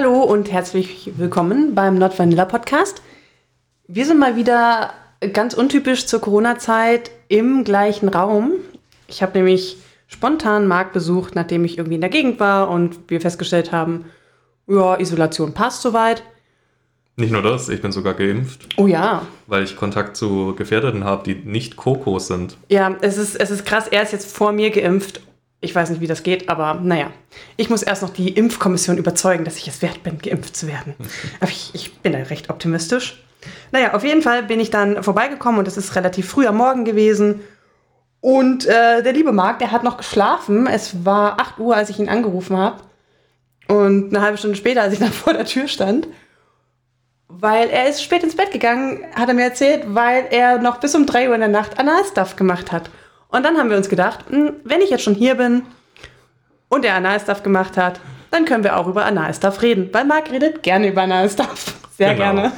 [0.00, 3.02] Hallo und herzlich willkommen beim Not Vanilla Podcast.
[3.88, 4.94] Wir sind mal wieder
[5.32, 8.52] ganz untypisch zur Corona-Zeit im gleichen Raum.
[9.08, 13.20] Ich habe nämlich spontan Marc besucht, nachdem ich irgendwie in der Gegend war und wir
[13.20, 14.04] festgestellt haben,
[14.68, 16.22] ja, Isolation passt soweit.
[17.16, 18.68] Nicht nur das, ich bin sogar geimpft.
[18.76, 19.26] Oh ja.
[19.48, 22.56] Weil ich Kontakt zu Gefährdeten habe, die nicht Kokos sind.
[22.68, 23.88] Ja, es ist, es ist krass.
[23.88, 25.22] Er ist jetzt vor mir geimpft.
[25.60, 27.10] Ich weiß nicht, wie das geht, aber naja.
[27.56, 30.94] Ich muss erst noch die Impfkommission überzeugen, dass ich es wert bin, geimpft zu werden.
[31.40, 33.24] aber ich, ich bin da recht optimistisch.
[33.72, 36.84] Naja, auf jeden Fall bin ich dann vorbeigekommen und es ist relativ früh am Morgen
[36.84, 37.40] gewesen.
[38.20, 40.66] Und äh, der liebe Marc, der hat noch geschlafen.
[40.66, 42.82] Es war 8 Uhr, als ich ihn angerufen habe.
[43.68, 46.08] Und eine halbe Stunde später, als ich dann vor der Tür stand,
[47.28, 50.94] weil er ist spät ins Bett gegangen, hat er mir erzählt, weil er noch bis
[50.94, 52.90] um 3 Uhr in der Nacht Analstuff gemacht hat.
[53.28, 55.62] Und dann haben wir uns gedacht, hm, wenn ich jetzt schon hier bin
[56.68, 59.88] und er Analstuff gemacht hat, dann können wir auch über Analstuff reden.
[59.92, 61.74] Weil Marc redet gerne über Analstuff.
[61.96, 62.32] Sehr genau.
[62.32, 62.52] gerne.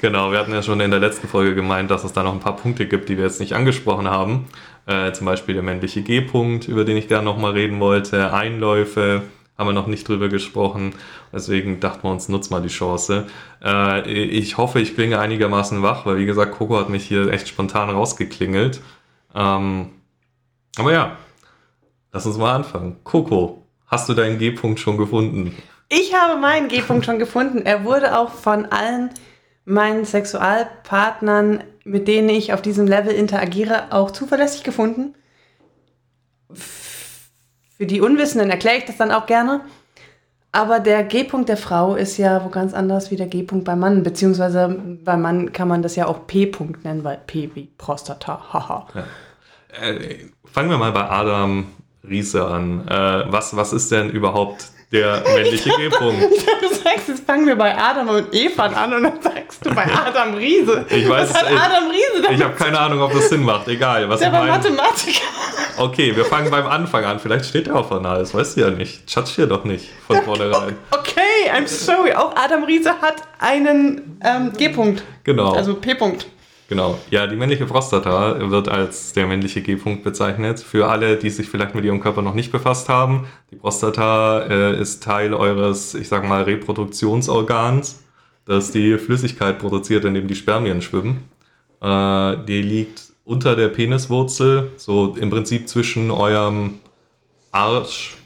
[0.00, 2.40] Genau, wir hatten ja schon in der letzten Folge gemeint, dass es da noch ein
[2.40, 4.46] paar Punkte gibt, die wir jetzt nicht angesprochen haben.
[4.86, 9.22] Äh, zum Beispiel der männliche G-Punkt, über den ich gerne nochmal reden wollte, Einläufe,
[9.58, 10.94] haben wir noch nicht drüber gesprochen.
[11.32, 13.26] Deswegen dachten wir uns, nutzt mal die Chance.
[13.64, 17.48] Äh, ich hoffe, ich klinge einigermaßen wach, weil wie gesagt, Coco hat mich hier echt
[17.48, 18.80] spontan rausgeklingelt.
[19.34, 19.90] Ähm,
[20.76, 21.16] aber ja,
[22.12, 22.96] lass uns mal anfangen.
[23.04, 25.56] Coco, hast du deinen G-Punkt schon gefunden?
[25.88, 27.62] Ich habe meinen G-Punkt schon gefunden.
[27.64, 29.10] Er wurde auch von allen
[29.64, 35.14] meinen Sexualpartnern, mit denen ich auf diesem Level interagiere, auch zuverlässig gefunden.
[36.52, 39.60] Für die Unwissenden erkläre ich das dann auch gerne.
[40.52, 44.02] Aber der G-Punkt der Frau ist ja wo ganz anders wie der G-Punkt beim Mann.
[44.02, 44.68] Beziehungsweise
[45.04, 48.52] beim Mann kann man das ja auch P-Punkt nennen, weil P wie Prostata.
[48.52, 48.86] Haha.
[48.94, 49.04] Ja.
[49.80, 50.16] Äh,
[50.52, 51.66] fangen wir mal bei Adam
[52.08, 52.86] Riese an.
[52.88, 56.22] Äh, was, was ist denn überhaupt der männliche G-Punkt?
[56.60, 59.86] du sagst, jetzt fangen wir bei Adam und Eva an und dann sagst du bei
[59.86, 60.86] Adam Riese.
[60.88, 63.42] Ich weiß was hat ich, Adam Riese damit Ich habe keine Ahnung, ob das Sinn
[63.42, 63.68] macht.
[63.68, 64.08] Egal.
[64.08, 65.24] Was Der ich war mein, Mathematiker.
[65.78, 67.18] Okay, wir fangen beim Anfang an.
[67.18, 69.02] Vielleicht steht er auf Anal, das weißt du ja nicht.
[69.14, 70.76] Judge hier doch nicht von vornherein.
[70.90, 72.12] Okay, I'm sorry.
[72.12, 75.02] Auch Adam Riese hat einen ähm, G-Punkt.
[75.24, 75.52] Genau.
[75.52, 76.26] Also P-Punkt.
[76.68, 76.98] Genau.
[77.10, 80.58] Ja, die männliche Prostata wird als der männliche G-Punkt bezeichnet.
[80.58, 84.80] Für alle, die sich vielleicht mit ihrem Körper noch nicht befasst haben, die Prostata äh,
[84.80, 88.02] ist Teil eures, ich sag mal, Reproduktionsorgans,
[88.46, 91.28] das die Flüssigkeit produziert, in dem die Spermien schwimmen.
[91.80, 96.80] Äh, die liegt unter der Peniswurzel, so im Prinzip zwischen eurem
[97.52, 98.16] Arsch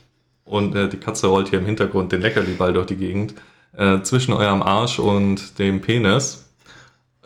[0.45, 3.35] und äh, die Katze rollt hier im Hintergrund den Leckerli-Ball durch die Gegend,
[3.77, 6.50] äh, zwischen eurem Arsch und dem Penis.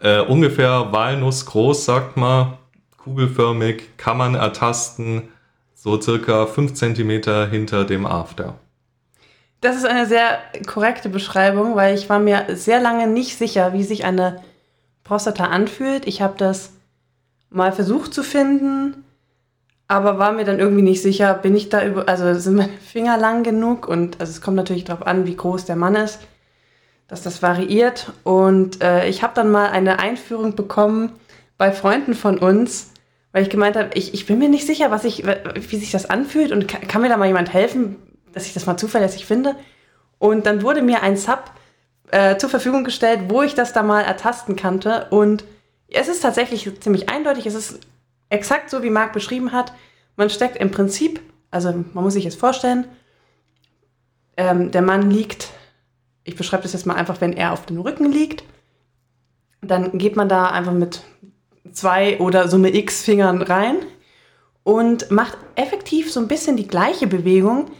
[0.00, 2.58] Äh, ungefähr Walnuss groß, sagt man,
[2.98, 5.28] kugelförmig, kann man ertasten,
[5.74, 8.54] so circa 5 cm hinter dem After.
[9.60, 13.82] Das ist eine sehr korrekte Beschreibung, weil ich war mir sehr lange nicht sicher, wie
[13.82, 14.42] sich eine
[15.04, 16.06] Prostata anfühlt.
[16.06, 16.72] Ich habe das
[17.50, 19.04] mal versucht zu finden,
[19.86, 23.16] aber war mir dann irgendwie nicht sicher, bin ich da über, also sind meine Finger
[23.16, 26.20] lang genug und also es kommt natürlich darauf an, wie groß der Mann ist,
[27.08, 31.12] dass das variiert und äh, ich habe dann mal eine Einführung bekommen
[31.58, 32.90] bei Freunden von uns,
[33.32, 36.08] weil ich gemeint habe, ich, ich bin mir nicht sicher, was ich, wie sich das
[36.08, 37.96] anfühlt und kann, kann mir da mal jemand helfen,
[38.32, 39.54] dass ich das mal zuverlässig finde
[40.18, 41.50] und dann wurde mir ein Sub
[42.10, 45.44] äh, zur Verfügung gestellt, wo ich das da mal ertasten kannte und
[45.88, 47.46] es ist tatsächlich ziemlich eindeutig.
[47.46, 47.80] Es ist
[48.28, 49.72] exakt so, wie Marc beschrieben hat.
[50.16, 51.20] Man steckt im Prinzip,
[51.50, 52.86] also man muss sich jetzt vorstellen,
[54.36, 55.50] ähm, der Mann liegt,
[56.24, 58.44] ich beschreibe das jetzt mal einfach, wenn er auf dem Rücken liegt,
[59.60, 61.02] dann geht man da einfach mit
[61.72, 63.76] zwei oder Summe X Fingern rein
[64.62, 67.70] und macht effektiv so ein bisschen die gleiche Bewegung,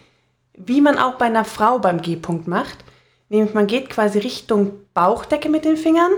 [0.56, 2.84] wie man auch bei einer Frau beim G-Punkt macht.
[3.28, 6.13] Nämlich man geht quasi Richtung Bauchdecke mit den Fingern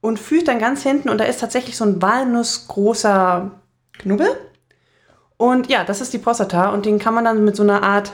[0.00, 3.50] und fühlt dann ganz hinten und da ist tatsächlich so ein walnussgroßer
[3.98, 4.28] Knubbel.
[5.36, 8.12] Und ja, das ist die Prostata und den kann man dann mit so einer Art,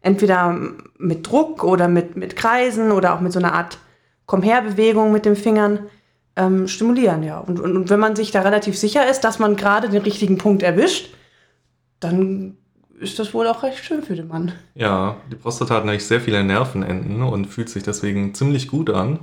[0.00, 0.58] entweder
[0.98, 3.78] mit Druck oder mit, mit Kreisen oder auch mit so einer Art
[4.26, 5.80] Komm-her-Bewegung mit den Fingern
[6.36, 7.38] ähm, stimulieren, ja.
[7.38, 10.38] Und, und, und wenn man sich da relativ sicher ist, dass man gerade den richtigen
[10.38, 11.14] Punkt erwischt,
[12.00, 12.56] dann
[13.00, 14.52] ist das wohl auch recht schön für den Mann.
[14.74, 19.20] Ja, die Prostata hat nämlich sehr viele Nervenenden und fühlt sich deswegen ziemlich gut an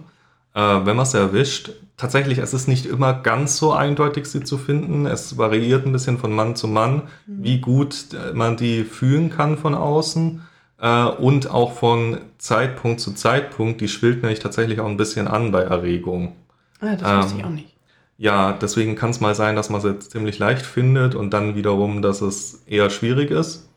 [0.56, 1.72] äh, wenn man es erwischt.
[1.98, 5.06] Tatsächlich, es ist nicht immer ganz so eindeutig, sie zu finden.
[5.06, 7.44] Es variiert ein bisschen von Mann zu Mann, mhm.
[7.44, 10.42] wie gut äh, man die fühlen kann von außen.
[10.80, 13.82] Äh, und auch von Zeitpunkt zu Zeitpunkt.
[13.82, 16.36] Die schwillt nämlich tatsächlich auch ein bisschen an bei Erregung.
[16.82, 17.76] Ah, das ähm, wusste ich auch nicht.
[18.18, 21.56] Ja, deswegen kann es mal sein, dass man es jetzt ziemlich leicht findet und dann
[21.56, 23.70] wiederum, dass es eher schwierig ist.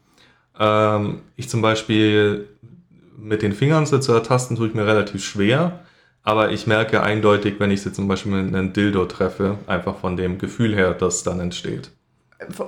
[0.59, 2.49] Ähm, ich zum Beispiel
[3.17, 5.81] mit den Fingern sie zu ertasten, tue ich mir relativ schwer.
[6.23, 10.17] Aber ich merke eindeutig, wenn ich sie zum Beispiel mit einem Dildo treffe, einfach von
[10.17, 11.91] dem Gefühl her, das dann entsteht.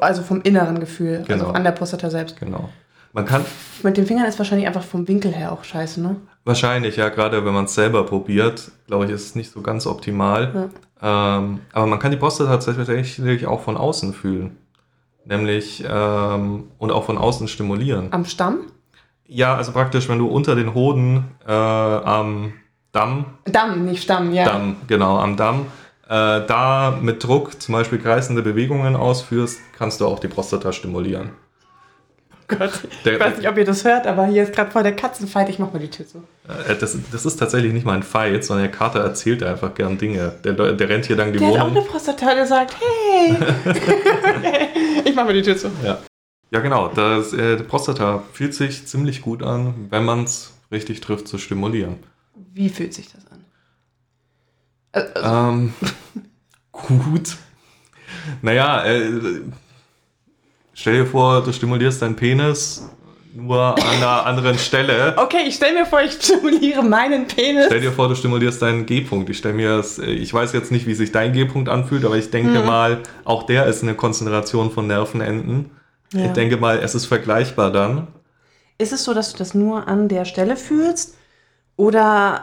[0.00, 1.44] Also vom inneren Gefühl, Genau.
[1.44, 2.40] also an der Prostata selbst.
[2.40, 2.70] Genau.
[3.12, 3.44] Man kann
[3.82, 6.16] Mit den Fingern ist wahrscheinlich einfach vom Winkel her auch scheiße, ne?
[6.44, 9.86] wahrscheinlich, ja, gerade wenn man es selber probiert, glaube ich, ist es nicht so ganz
[9.86, 10.70] optimal.
[11.02, 14.56] Ähm, aber man kann die Prostata tatsächlich auch von außen fühlen.
[15.24, 18.08] Nämlich ähm, und auch von außen stimulieren.
[18.10, 18.66] Am Stamm?
[19.26, 22.54] Ja, also praktisch, wenn du unter den Hoden äh, am
[22.92, 24.44] Damm, Damm, nicht Stamm, ja.
[24.44, 25.66] Damm, genau, am Damm,
[26.08, 31.30] äh, da mit Druck zum Beispiel kreisende Bewegungen ausführst, kannst du auch die Prostata stimulieren.
[32.58, 32.72] Gott.
[33.04, 35.48] Der- ich weiß nicht, ob ihr das hört, aber hier ist gerade vor der Katzenfight.
[35.48, 36.18] Ich mach mal die Tür zu.
[36.68, 39.96] Äh, das, das ist tatsächlich nicht mal ein Fight, sondern der Kater erzählt einfach gern
[39.98, 40.32] Dinge.
[40.44, 41.76] Der, der rennt hier dann die Der hat auch Wohnung.
[41.78, 43.36] eine Prostata, der sagt, hey.
[45.04, 45.70] ich mach mal die Tür zu.
[45.84, 45.98] Ja.
[46.50, 46.88] ja, genau.
[46.88, 51.96] Das, äh, Prostata fühlt sich ziemlich gut an, wenn man es richtig trifft zu stimulieren.
[52.52, 53.44] Wie fühlt sich das an?
[54.92, 55.74] Also, Ähm,
[56.72, 57.36] gut.
[58.42, 59.40] Naja, äh,
[60.80, 62.88] stell dir vor, du stimulierst deinen Penis
[63.34, 65.14] nur an einer anderen Stelle.
[65.16, 67.66] okay, ich stell mir vor, ich stimuliere meinen Penis.
[67.66, 69.30] Stell dir vor, du stimulierst deinen G-Punkt.
[69.30, 72.16] Ich stell mir das, äh, ich weiß jetzt nicht, wie sich dein G-Punkt anfühlt, aber
[72.16, 75.70] ich denke mal, auch der ist eine Konzentration von Nervenenden.
[76.12, 76.26] Ja.
[76.26, 78.08] Ich denke mal, es ist vergleichbar dann.
[78.78, 81.14] Ist es so, dass du das nur an der Stelle fühlst?
[81.76, 82.42] Oder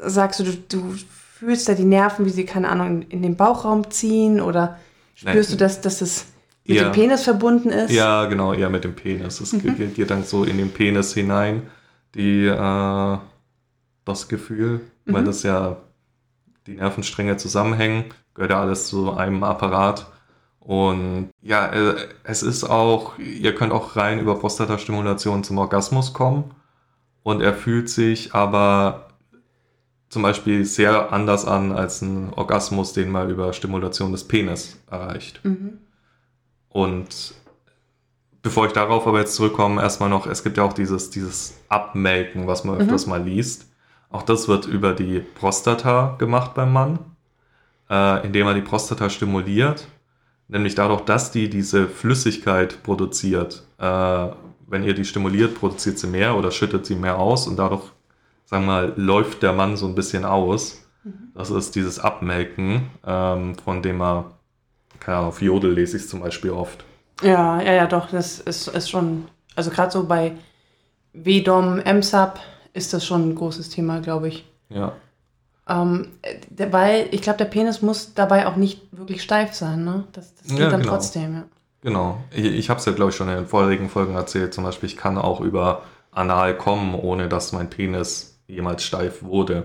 [0.00, 0.94] sagst du, du, du
[1.38, 4.40] fühlst da die Nerven, wie sie, keine Ahnung, in, in den Bauchraum ziehen?
[4.40, 4.78] Oder
[5.14, 5.58] spürst Nein.
[5.58, 6.26] du, dass, dass es
[6.68, 6.84] mit Ja.
[6.84, 7.90] dem Penis verbunden ist?
[7.92, 9.40] Ja, genau, eher mit dem Penis.
[9.40, 9.76] Es Mhm.
[9.76, 11.62] geht, geht dann so in den Penis hinein,
[12.14, 13.18] die, äh,
[14.04, 15.26] das Gefühl, weil Mhm.
[15.26, 15.76] das ja
[16.66, 18.04] die Nervenstränge zusammenhängen,
[18.34, 20.06] gehört ja alles zu einem Apparat.
[20.60, 21.94] Und ja, äh,
[22.24, 26.50] es ist auch, ihr könnt auch rein über Prostatastimulation zum Orgasmus kommen.
[27.22, 29.08] Und er fühlt sich aber
[30.10, 35.40] zum Beispiel sehr anders an als ein Orgasmus, den man über Stimulation des Penis erreicht.
[35.44, 35.78] Mhm.
[36.68, 37.34] Und
[38.42, 42.46] bevor ich darauf aber jetzt zurückkomme, erstmal noch, es gibt ja auch dieses, dieses Abmelken,
[42.46, 43.66] was man öfters mal liest.
[44.10, 46.98] Auch das wird über die Prostata gemacht beim Mann,
[47.90, 49.88] äh, indem er die Prostata stimuliert.
[50.48, 53.64] Nämlich dadurch, dass die diese Flüssigkeit produziert.
[53.78, 54.28] Äh,
[54.66, 57.84] wenn ihr die stimuliert, produziert sie mehr oder schüttet sie mehr aus und dadurch,
[58.46, 60.86] sagen wir mal, läuft der Mann so ein bisschen aus.
[61.34, 64.37] Das ist dieses Abmelken, ähm, von dem er
[65.00, 66.84] keine Ahnung, auf Jodel lese ich es zum Beispiel oft.
[67.22, 70.32] Ja, ja, ja, doch, das ist, ist schon, also gerade so bei
[71.12, 72.38] WDOM, MSAP
[72.74, 74.44] ist das schon ein großes Thema, glaube ich.
[74.68, 74.92] Ja.
[75.68, 80.04] Ähm, äh, weil ich glaube, der Penis muss dabei auch nicht wirklich steif sein, ne?
[80.12, 80.92] Das, das geht Ja, dann genau.
[80.92, 81.44] trotzdem, ja.
[81.82, 82.18] Genau.
[82.30, 84.54] Ich, ich habe es ja, glaube ich, schon in den vorigen Folgen erzählt.
[84.54, 89.64] Zum Beispiel, ich kann auch über Anal kommen, ohne dass mein Penis jemals steif wurde.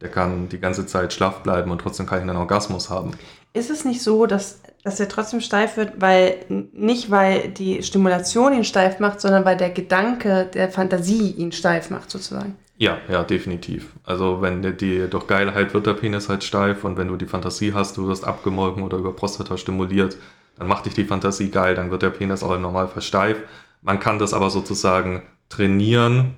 [0.00, 3.12] Der kann die ganze Zeit schlaff bleiben und trotzdem kann ich einen Orgasmus haben.
[3.54, 8.54] Ist es nicht so, dass, dass er trotzdem steif wird, weil nicht weil die Stimulation
[8.54, 12.56] ihn steif macht, sondern weil der Gedanke der Fantasie ihn steif macht, sozusagen?
[12.78, 13.92] Ja, ja, definitiv.
[14.04, 17.26] Also wenn die, die durch Geilheit wird der Penis halt steif und wenn du die
[17.26, 20.16] Fantasie hast, du wirst abgemolken oder über Prostata stimuliert,
[20.56, 23.38] dann macht dich die Fantasie geil, dann wird der Penis auch im Normalfall steif.
[23.82, 26.36] Man kann das aber sozusagen trainieren,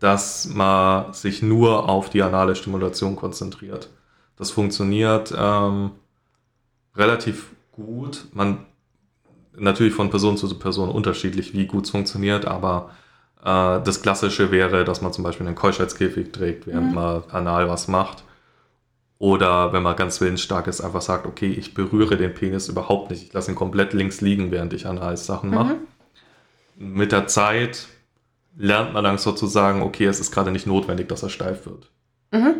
[0.00, 3.90] dass man sich nur auf die anale Stimulation konzentriert.
[4.36, 5.92] Das funktioniert ähm,
[6.94, 8.26] relativ gut.
[8.32, 8.66] Man
[9.56, 12.90] natürlich von Person zu Person unterschiedlich, wie gut es funktioniert, aber
[13.42, 17.88] äh, das Klassische wäre, dass man zum Beispiel einen Keuschheitskäfig trägt, während man anal was
[17.88, 18.24] macht.
[19.18, 23.22] Oder wenn man ganz willensstark ist, einfach sagt, okay, ich berühre den Penis überhaupt nicht.
[23.22, 25.76] Ich lasse ihn komplett links liegen, während ich anal Sachen mache.
[26.76, 27.88] Mit der Zeit
[28.56, 31.90] lernt man dann sozusagen, okay, es ist gerade nicht notwendig, dass er steif wird.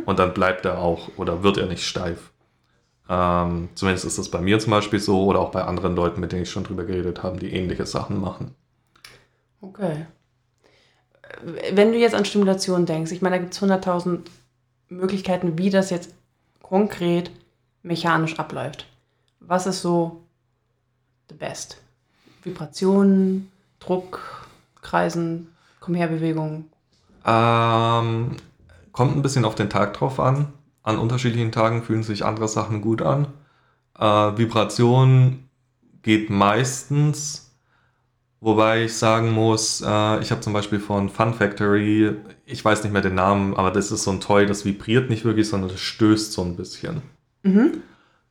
[0.06, 2.30] Und dann bleibt er auch oder wird er nicht steif.
[3.08, 6.32] Ähm, zumindest ist das bei mir zum Beispiel so oder auch bei anderen Leuten, mit
[6.32, 8.54] denen ich schon drüber geredet habe, die ähnliche Sachen machen.
[9.60, 10.06] Okay.
[11.72, 14.20] Wenn du jetzt an Stimulation denkst, ich meine, da gibt es 100.000
[14.88, 16.14] Möglichkeiten, wie das jetzt
[16.62, 17.30] konkret
[17.82, 18.86] mechanisch abläuft.
[19.40, 20.22] Was ist so
[21.28, 21.82] the best?
[22.42, 23.50] Vibrationen,
[23.80, 24.46] Druck,
[24.82, 25.52] Kreisen,
[25.86, 26.64] Kommherbewegung.
[27.24, 28.32] Ähm,
[28.92, 30.48] kommt ein bisschen auf den Tag drauf an.
[30.82, 33.28] An unterschiedlichen Tagen fühlen sich andere Sachen gut an.
[33.98, 35.48] Äh, Vibration
[36.02, 37.56] geht meistens,
[38.40, 42.92] wobei ich sagen muss, äh, ich habe zum Beispiel von Fun Factory, ich weiß nicht
[42.92, 45.80] mehr den Namen, aber das ist so ein Toy, das vibriert nicht wirklich, sondern das
[45.80, 47.02] stößt so ein bisschen.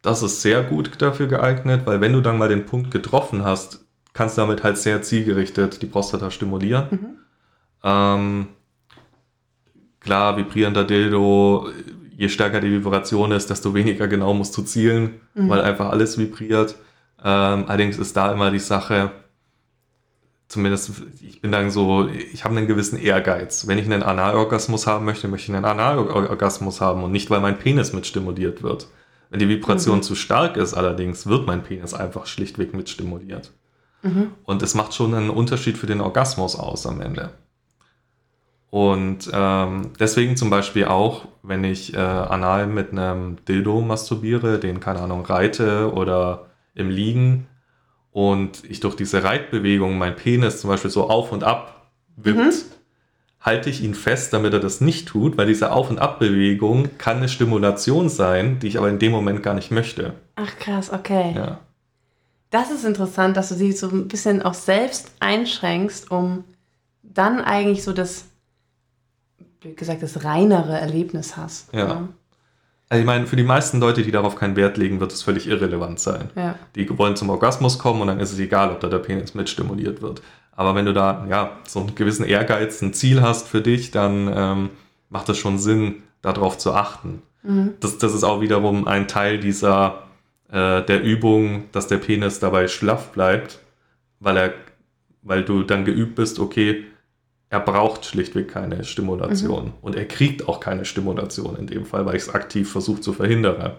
[0.02, 3.86] Das ist sehr gut dafür geeignet, weil wenn du dann mal den Punkt getroffen hast,
[4.14, 7.18] kannst du damit halt sehr zielgerichtet die Prostata stimulieren.
[7.86, 8.48] Ähm,
[10.00, 11.70] klar, vibrierender Dildo,
[12.18, 15.50] je stärker die Vibration ist, desto weniger genau musst du zielen, mhm.
[15.50, 16.76] weil einfach alles vibriert.
[17.24, 19.12] Ähm, allerdings ist da immer die Sache,
[20.48, 23.68] zumindest, ich bin dann so, ich habe einen gewissen Ehrgeiz.
[23.68, 27.60] Wenn ich einen Analorgasmus haben möchte, möchte ich einen Analorgasmus haben und nicht, weil mein
[27.60, 28.88] Penis mit stimuliert wird.
[29.30, 30.04] Wenn die Vibration mhm.
[30.04, 33.52] zu stark ist, allerdings, wird mein Penis einfach schlichtweg mit stimuliert.
[34.02, 34.32] Mhm.
[34.44, 37.32] Und es macht schon einen Unterschied für den Orgasmus aus am Ende.
[38.76, 44.82] Und ähm, deswegen zum Beispiel auch, wenn ich äh, anal mit einem Dildo masturbiere, den,
[44.82, 47.48] keine Ahnung, reite oder im Liegen
[48.12, 52.52] und ich durch diese Reitbewegung mein Penis zum Beispiel so auf und ab wippt, mhm.
[53.40, 57.20] halte ich ihn fest, damit er das nicht tut, weil diese Auf- und Abbewegung kann
[57.20, 60.16] eine Stimulation sein, die ich aber in dem Moment gar nicht möchte.
[60.36, 61.32] Ach krass, okay.
[61.34, 61.60] Ja.
[62.50, 66.44] Das ist interessant, dass du sie so ein bisschen auch selbst einschränkst, um
[67.04, 68.26] dann eigentlich so das
[69.66, 71.74] wie gesagt, das reinere Erlebnis hast.
[71.74, 71.88] Ja.
[71.88, 72.08] ja.
[72.88, 75.48] Also ich meine, für die meisten Leute, die darauf keinen Wert legen, wird es völlig
[75.48, 76.30] irrelevant sein.
[76.36, 76.56] Ja.
[76.76, 79.50] Die wollen zum Orgasmus kommen und dann ist es egal, ob da der Penis mit
[79.50, 80.22] stimuliert wird.
[80.52, 84.32] Aber wenn du da ja so einen gewissen Ehrgeiz, ein Ziel hast für dich, dann
[84.34, 84.70] ähm,
[85.10, 87.22] macht es schon Sinn, darauf zu achten.
[87.44, 87.74] Mhm.
[87.80, 90.04] Das, das ist auch wiederum ein Teil dieser
[90.52, 93.60] äh, der Übung, dass der Penis dabei schlaff bleibt,
[94.20, 94.54] weil er,
[95.22, 96.86] weil du dann geübt bist, okay,
[97.50, 99.66] er braucht schlichtweg keine Stimulation.
[99.66, 99.74] Mhm.
[99.82, 103.14] Und er kriegt auch keine Stimulation in dem Fall, weil ich es aktiv versuche zu
[103.14, 103.74] verhindern.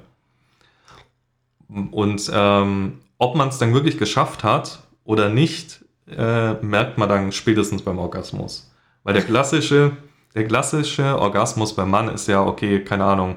[1.69, 7.33] Und ähm, ob man es dann wirklich geschafft hat oder nicht, äh, merkt man dann
[7.33, 8.71] spätestens beim Orgasmus.
[9.03, 9.97] Weil der klassische,
[10.35, 13.37] der klassische Orgasmus beim Mann ist ja, okay, keine Ahnung,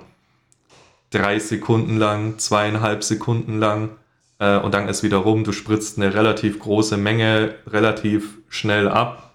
[1.10, 3.90] drei Sekunden lang, zweieinhalb Sekunden lang
[4.38, 9.29] äh, und dann ist wieder rum, du spritzt eine relativ große Menge relativ schnell ab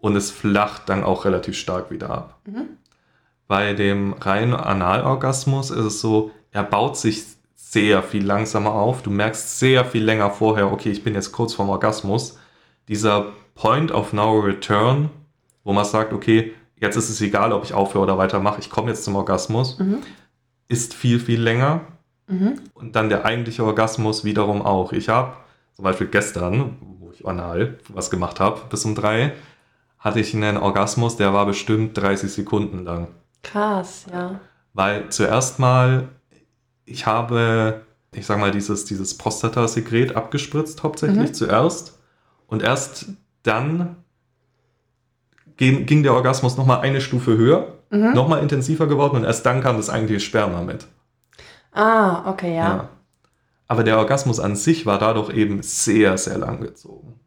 [0.00, 2.40] und es flacht dann auch relativ stark wieder ab.
[2.46, 2.68] Mhm.
[3.46, 9.02] Bei dem reinen Analorgasmus ist es so, er baut sich sehr viel langsamer auf.
[9.02, 12.38] Du merkst sehr viel länger vorher, okay, ich bin jetzt kurz vorm Orgasmus.
[12.88, 15.10] Dieser Point of No Return,
[15.64, 18.88] wo man sagt, okay, jetzt ist es egal, ob ich aufhöre oder weitermache, ich komme
[18.88, 19.98] jetzt zum Orgasmus, mhm.
[20.68, 21.82] ist viel, viel länger.
[22.26, 22.60] Mhm.
[22.74, 24.92] Und dann der eigentliche Orgasmus wiederum auch.
[24.92, 25.34] Ich habe
[25.74, 29.32] zum Beispiel gestern, wo ich anal was gemacht habe, bis um drei,
[30.00, 33.08] hatte ich einen Orgasmus, der war bestimmt 30 Sekunden lang.
[33.42, 34.40] Krass, ja.
[34.72, 36.08] Weil zuerst mal,
[36.86, 41.34] ich habe, ich sag mal, dieses, dieses Prostatasekret abgespritzt hauptsächlich mhm.
[41.34, 41.98] zuerst.
[42.46, 43.06] Und erst
[43.42, 43.96] dann
[45.56, 48.14] ging, ging der Orgasmus nochmal eine Stufe höher, mhm.
[48.14, 50.86] nochmal intensiver geworden und erst dann kam das eigentliche Sperma mit.
[51.72, 52.68] Ah, okay, ja.
[52.68, 52.88] ja.
[53.68, 57.20] Aber der Orgasmus an sich war dadurch eben sehr, sehr lang gezogen.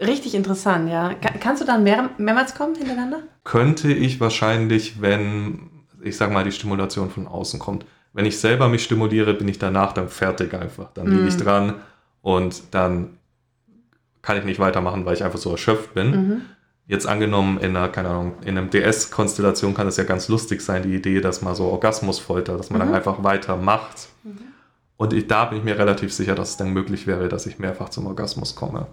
[0.00, 1.14] Richtig interessant, ja.
[1.40, 3.22] Kannst du dann mehr, mehrmals kommen hintereinander?
[3.44, 5.70] Könnte ich wahrscheinlich, wenn,
[6.02, 7.86] ich sag mal, die Stimulation von außen kommt.
[8.12, 10.92] Wenn ich selber mich stimuliere, bin ich danach dann fertig einfach.
[10.94, 11.40] Dann liege ich mm.
[11.40, 11.74] dran
[12.22, 13.18] und dann
[14.22, 16.10] kann ich nicht weitermachen, weil ich einfach so erschöpft bin.
[16.10, 16.42] Mhm.
[16.88, 20.82] Jetzt angenommen, in einer, keine Ahnung, in einem DS-Konstellation kann es ja ganz lustig sein,
[20.82, 22.86] die Idee, dass man so Orgasmusfolter, dass man mhm.
[22.86, 24.08] dann einfach weitermacht.
[24.24, 24.38] Mhm.
[24.96, 27.60] Und ich, da bin ich mir relativ sicher, dass es dann möglich wäre, dass ich
[27.60, 28.88] mehrfach zum Orgasmus komme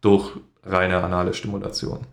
[0.00, 2.06] durch reine anale Stimulation.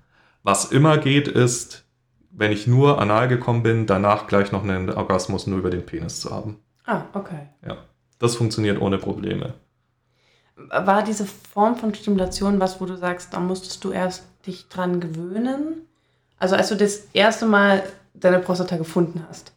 [0.43, 1.85] Was immer geht, ist,
[2.31, 6.19] wenn ich nur anal gekommen bin, danach gleich noch einen Orgasmus nur über den Penis
[6.19, 6.59] zu haben.
[6.85, 7.49] Ah, okay.
[7.65, 7.77] Ja,
[8.19, 9.53] das funktioniert ohne Probleme.
[10.55, 14.99] War diese Form von Stimulation was, wo du sagst, da musstest du erst dich dran
[14.99, 15.87] gewöhnen?
[16.37, 19.53] Also als du das erste Mal deine Prostata gefunden hast,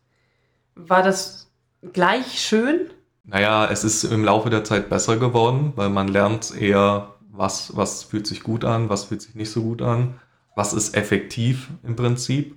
[0.75, 1.50] war das
[1.92, 2.90] gleich schön?
[3.25, 8.02] Naja, es ist im Laufe der Zeit besser geworden, weil man lernt eher was, was
[8.02, 10.14] fühlt sich gut an, was fühlt sich nicht so gut an,
[10.57, 12.57] was ist effektiv im Prinzip.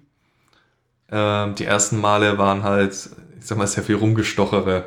[1.10, 2.94] Ähm, die ersten Male waren halt,
[3.40, 4.86] ich sag mal, sehr viel rumgestochere.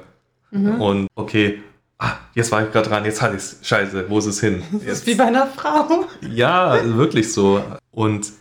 [0.50, 0.80] Mhm.
[0.80, 1.62] Und okay,
[1.98, 3.58] ah, jetzt war ich gerade dran, jetzt hatte ich es.
[3.62, 4.62] Scheiße, wo ist es hin?
[4.72, 6.06] Das ist wie bei einer Frau.
[6.28, 7.62] Ja, wirklich so.
[7.92, 8.32] Und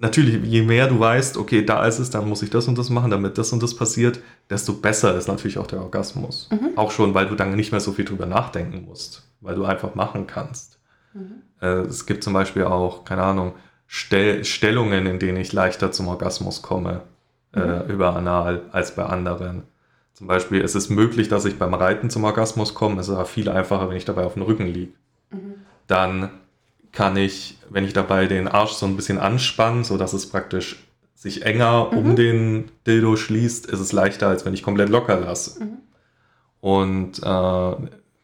[0.00, 2.90] natürlich, je mehr du weißt, okay, da ist es, dann muss ich das und das
[2.90, 4.18] machen, damit das und das passiert,
[4.50, 6.48] desto besser ist natürlich auch der Orgasmus.
[6.50, 6.76] Mhm.
[6.76, 9.94] Auch schon, weil du dann nicht mehr so viel drüber nachdenken musst weil du einfach
[9.94, 10.78] machen kannst.
[11.14, 11.42] Mhm.
[11.60, 13.54] Äh, es gibt zum Beispiel auch, keine Ahnung,
[13.88, 17.02] Stell Stellungen, in denen ich leichter zum Orgasmus komme,
[17.54, 17.70] äh, mhm.
[17.70, 19.62] äh, über Anal als bei anderen.
[20.12, 23.00] Zum Beispiel ist es möglich, dass ich beim Reiten zum Orgasmus komme.
[23.00, 24.92] Es ist aber viel einfacher, wenn ich dabei auf dem Rücken liege.
[25.30, 25.54] Mhm.
[25.86, 26.30] Dann
[26.90, 30.82] kann ich, wenn ich dabei den Arsch so ein bisschen anspanne, sodass es praktisch
[31.14, 31.98] sich enger mhm.
[31.98, 35.62] um den Dildo schließt, ist es leichter, als wenn ich komplett locker lasse.
[35.62, 35.78] Mhm.
[36.60, 37.76] Und äh,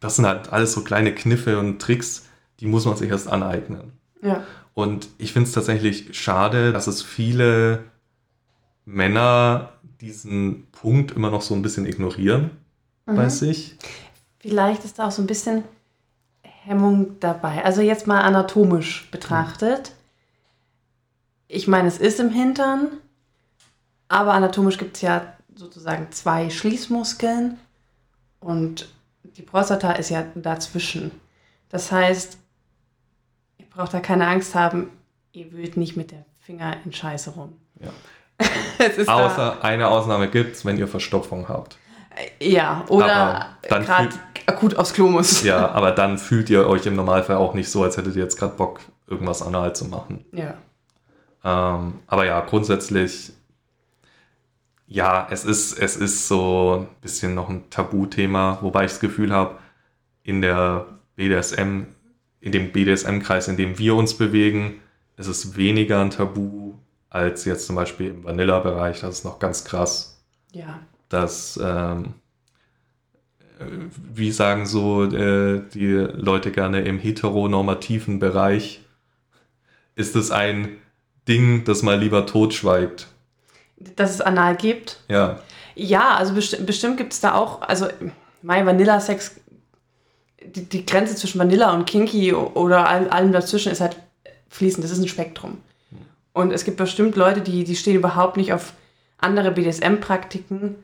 [0.03, 2.27] das sind halt alles so kleine Kniffe und Tricks,
[2.61, 3.93] die muss man sich erst aneignen.
[4.21, 4.45] Ja.
[4.75, 7.85] Und ich finde es tatsächlich schade, dass es viele
[8.85, 12.51] Männer diesen Punkt immer noch so ein bisschen ignorieren
[13.07, 13.17] mhm.
[13.17, 13.77] bei sich.
[14.41, 15.63] Vielleicht ist da auch so ein bisschen
[16.43, 17.65] Hemmung dabei.
[17.65, 19.93] Also jetzt mal anatomisch betrachtet.
[21.47, 22.89] Ich meine, es ist im Hintern,
[24.09, 27.57] aber anatomisch gibt es ja sozusagen zwei Schließmuskeln
[28.41, 28.89] und
[29.37, 31.11] die Prostata ist ja dazwischen.
[31.69, 32.39] Das heißt,
[33.59, 34.91] ihr braucht da keine Angst haben,
[35.33, 37.55] ihr wühlt nicht mit der Finger in Scheiße rum.
[37.81, 37.91] Ja.
[39.07, 41.79] Außer eine Ausnahme gibt es, wenn ihr Verstopfung habt.
[42.41, 44.11] Ja, oder gerade
[44.47, 45.43] akut aufs Klo muss.
[45.45, 48.39] Ja, aber dann fühlt ihr euch im Normalfall auch nicht so, als hättet ihr jetzt
[48.39, 50.25] gerade Bock, irgendwas anal zu machen.
[50.33, 50.55] Ja.
[51.45, 53.33] Ähm, aber ja, grundsätzlich,
[54.93, 59.33] ja, es ist, es ist so ein bisschen noch ein Tabuthema, wobei ich das Gefühl
[59.33, 59.59] habe,
[60.23, 61.85] in der BDSM,
[62.41, 64.81] in dem BDSM-Kreis, in dem wir uns bewegen,
[65.17, 66.75] ist es weniger ein Tabu
[67.09, 69.01] als jetzt zum Beispiel im Vanilla-Bereich.
[69.01, 70.23] Das ist noch ganz krass.
[70.53, 70.81] Ja.
[71.09, 72.15] Dass, ähm,
[74.13, 78.85] wie sagen so äh, die Leute gerne im heteronormativen Bereich,
[79.95, 80.77] ist es ein
[81.29, 83.12] Ding, das mal lieber totschweigt.
[83.97, 85.01] Dass es anal gibt?
[85.09, 85.39] Ja.
[85.75, 87.89] Ja, also besti bestimmt gibt es da auch, also
[88.43, 89.37] mein Vanilla-Sex,
[90.45, 93.97] die, die, Grenze zwischen Vanilla und Kinky oder allem, allem dazwischen ist halt
[94.51, 95.59] fließend, das ist ein Spektrum.
[96.35, 98.75] Und es gibt bestimmt Leute, die, die stehen überhaupt nicht auf
[99.19, 100.77] andere BDSM-Praktiken,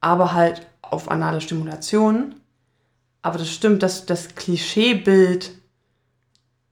[0.00, 2.36] aber halt auf anale Stimulation.
[3.22, 5.50] Aber das stimmt, dass das Klischeebild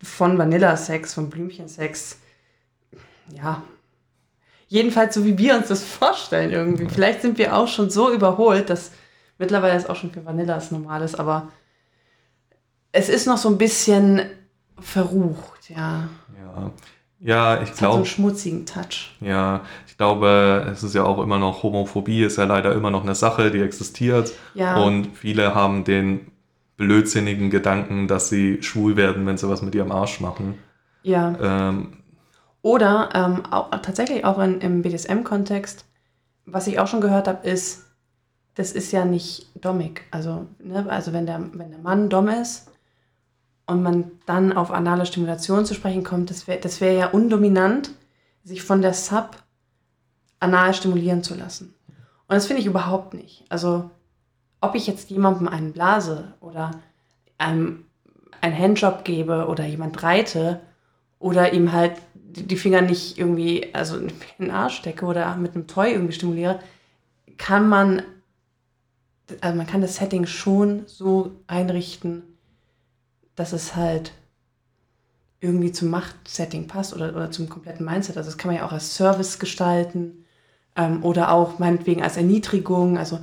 [0.03, 2.19] von Vanilla-Sex, von Blümchensex,
[3.35, 3.63] ja,
[4.69, 6.87] jedenfalls so wie wir uns das vorstellen irgendwie.
[6.89, 8.93] Vielleicht sind wir auch schon so überholt, dass
[9.39, 11.49] mittlerweile es auch schon für Vanillas normal ist, aber
[12.93, 14.23] es ist noch so ein bisschen
[14.79, 16.09] verrucht, ja.
[16.37, 16.71] Ja,
[17.21, 17.93] ja ich glaube.
[17.93, 19.17] So einen schmutzigen Touch.
[19.21, 23.03] Ja, ich glaube, es ist ja auch immer noch, Homophobie ist ja leider immer noch
[23.03, 24.33] eine Sache, die existiert.
[24.55, 24.83] Ja.
[24.83, 26.31] Und viele haben den
[26.77, 30.59] blödsinnigen Gedanken, dass sie schwul werden, wenn sie was mit ihrem Arsch machen.
[31.03, 31.37] Ja.
[31.41, 31.98] Ähm,
[32.69, 35.87] oder ähm, auch, tatsächlich auch in, im BDSM-Kontext,
[36.45, 37.87] was ich auch schon gehört habe, ist,
[38.57, 40.03] das ist ja nicht dommig.
[40.11, 42.71] Also, ne, also wenn, der, wenn der Mann dumm ist
[43.65, 47.93] und man dann auf anale Stimulation zu sprechen kommt, das wäre das wär ja undominant,
[48.45, 49.43] sich von der Sub
[50.39, 51.75] anal stimulieren zu lassen.
[51.87, 53.47] Und das finde ich überhaupt nicht.
[53.49, 53.91] Also,
[54.61, 56.73] ob ich jetzt jemandem einen blase oder
[57.39, 57.87] einem
[58.43, 60.61] einen Handjob gebe oder jemand reite
[61.19, 61.95] oder ihm halt
[62.33, 66.61] die Finger nicht irgendwie, also in den Arsch stecke oder mit einem Toy irgendwie stimuliere,
[67.37, 68.03] kann man,
[69.41, 72.23] also man kann das Setting schon so einrichten,
[73.37, 74.13] dass es halt
[75.41, 78.17] irgendwie zum Machtsetting passt oder, oder zum kompletten Mindset.
[78.17, 80.25] Also das kann man ja auch als Service gestalten
[80.77, 82.99] ähm, oder auch meinetwegen als Erniedrigung.
[82.99, 83.21] Also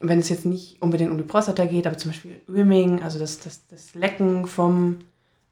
[0.00, 3.40] wenn es jetzt nicht unbedingt um die Prostata geht, aber zum Beispiel Rimming, also das,
[3.40, 4.98] das, das Lecken vom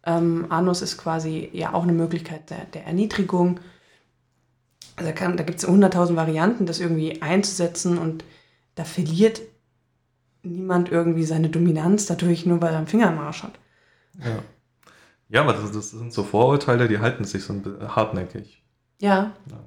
[0.06, 3.60] ähm, Anus ist quasi ja auch eine Möglichkeit der, der Erniedrigung.
[4.96, 8.24] Also da, da gibt es hunderttausend Varianten, das irgendwie einzusetzen und
[8.74, 9.40] da verliert
[10.42, 13.58] niemand irgendwie seine Dominanz dadurch, nur weil er einen Finger im Arsch hat.
[14.22, 14.38] Ja,
[15.28, 17.54] ja aber das, das sind so Vorurteile, die halten sich so
[17.88, 18.62] hartnäckig.
[19.00, 19.32] Ja.
[19.50, 19.60] ja.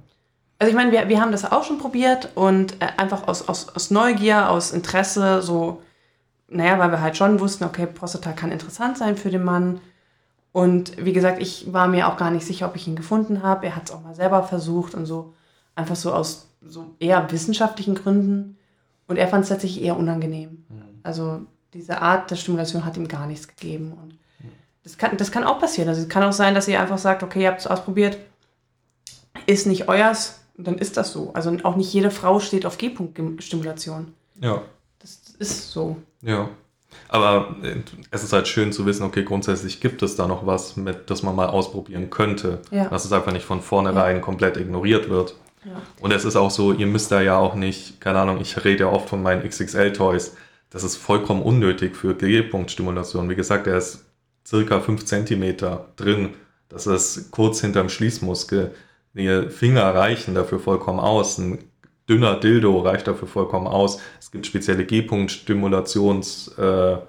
[0.60, 3.70] Also ich meine, wir, wir haben das auch schon probiert und äh, einfach aus, aus,
[3.70, 5.84] aus Neugier, aus Interesse, so,
[6.48, 9.82] naja, weil wir halt schon wussten, okay, Prostata kann interessant sein für den Mann.
[10.58, 13.68] Und wie gesagt, ich war mir auch gar nicht sicher, ob ich ihn gefunden habe.
[13.68, 15.36] Er hat es auch mal selber versucht und so,
[15.76, 18.58] einfach so aus so eher wissenschaftlichen Gründen.
[19.08, 20.66] Und er fand es tatsächlich eher unangenehm.
[20.68, 20.82] Mhm.
[21.04, 21.42] Also
[21.76, 23.94] diese Art der Stimulation hat ihm gar nichts gegeben.
[24.02, 24.52] Und mhm.
[24.82, 25.90] das kann, das kann auch passieren.
[25.90, 28.18] Also es kann auch sein, dass ihr einfach sagt, okay, ihr habt es ausprobiert,
[29.46, 31.36] ist nicht euers, dann ist das so.
[31.36, 34.12] Also auch nicht jede Frau steht auf G-Punkt-Stimulation.
[34.42, 34.64] Ja.
[34.98, 35.98] Das ist so.
[36.24, 36.50] Ja.
[37.10, 37.76] Aber äh,
[38.12, 41.24] es ist halt schön zu wissen, okay, grundsätzlich gibt es da noch was, mit, das
[41.24, 42.60] man mal ausprobieren könnte.
[42.72, 42.90] Ja.
[42.90, 44.22] Dass es einfach nicht von vornherein ja.
[44.22, 45.36] komplett ignoriert wird.
[45.66, 45.82] Ja.
[46.00, 48.86] Und es ist auch so, ihr müsst da ja auch nicht, keine Ahnung, ich rede
[48.86, 50.36] ja oft von meinen XXL-Toys.
[50.70, 53.30] Das ist vollkommen unnötig für G-Punkt-Stimulation.
[53.30, 54.06] Wie gesagt, er ist
[54.46, 55.58] circa 5 cm
[55.96, 56.34] drin.
[56.70, 58.74] Das ist kurz hinterm Schließmuskel.
[59.14, 61.38] Die Finger reichen dafür vollkommen aus.
[61.38, 61.60] Ein
[62.10, 64.00] dünner Dildo reicht dafür vollkommen aus.
[64.20, 67.02] Es gibt spezielle G-Punkt-Stimulations- äh,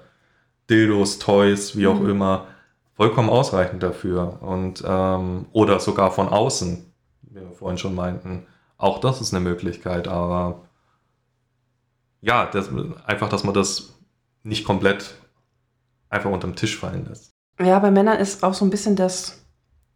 [1.19, 2.09] Toys, wie auch mhm.
[2.09, 2.47] immer,
[2.93, 4.41] vollkommen ausreichend dafür.
[4.41, 6.85] Und, ähm, oder sogar von außen,
[7.21, 8.45] wie wir vorhin schon meinten.
[8.77, 10.61] Auch das ist eine Möglichkeit, aber
[12.21, 12.69] ja, das,
[13.05, 13.97] einfach, dass man das
[14.43, 15.15] nicht komplett
[16.09, 17.31] einfach unterm Tisch fallen lässt.
[17.59, 19.45] Ja, bei Männern ist auch so ein bisschen das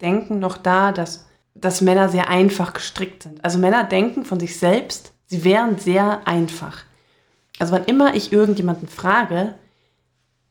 [0.02, 3.44] Denken noch da, dass dass Männer sehr einfach gestrickt sind.
[3.44, 6.80] Also Männer denken von sich selbst, sie wären sehr einfach.
[7.60, 9.56] Also wann immer ich irgendjemanden frage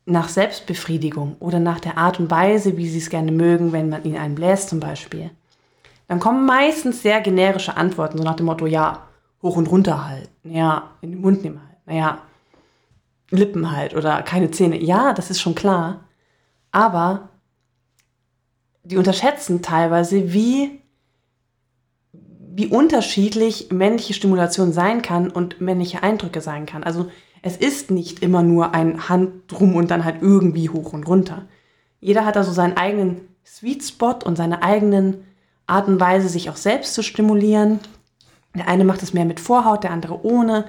[0.04, 4.04] nach Selbstbefriedigung oder nach der Art und Weise, wie sie es gerne mögen, wenn man
[4.04, 5.30] ihnen einen bläst zum Beispiel,
[6.08, 9.06] dann kommen meistens sehr generische Antworten, so nach dem Motto, ja,
[9.42, 12.18] hoch und runter halt, ja, in den Mund nehmen halt, naja,
[13.30, 14.80] Lippen halt oder keine Zähne.
[14.80, 16.04] Ja, das ist schon klar.
[16.70, 17.30] Aber
[18.84, 20.81] die unterschätzen teilweise, wie,
[22.54, 26.84] wie unterschiedlich männliche Stimulation sein kann und männliche Eindrücke sein kann.
[26.84, 27.10] Also
[27.42, 31.46] es ist nicht immer nur ein Hand drum und dann halt irgendwie hoch und runter.
[32.00, 35.24] Jeder hat da so seinen eigenen Sweet Spot und seine eigenen
[35.66, 37.80] Art und Weise, sich auch selbst zu stimulieren.
[38.54, 40.66] Der eine macht es mehr mit Vorhaut, der andere ohne.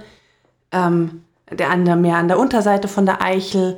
[0.71, 3.77] Ähm, der andere mehr an der Unterseite von der Eichel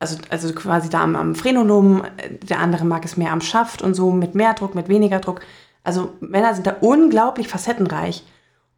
[0.00, 2.02] also, also quasi da am, am Phrenolom,
[2.42, 5.42] der andere mag es mehr am Schaft und so, mit mehr Druck, mit weniger Druck.
[5.82, 8.24] Also Männer sind da unglaublich facettenreich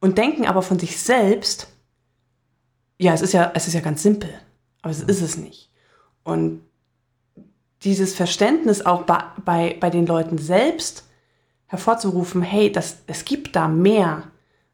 [0.01, 1.69] und denken aber von sich selbst,
[2.99, 4.31] ja, es ist ja, es ist ja ganz simpel,
[4.83, 5.71] aber es ist es nicht.
[6.23, 6.63] Und
[7.83, 11.05] dieses Verständnis auch bei, bei, bei den Leuten selbst
[11.67, 14.25] hervorzurufen, hey, das, es gibt da mehr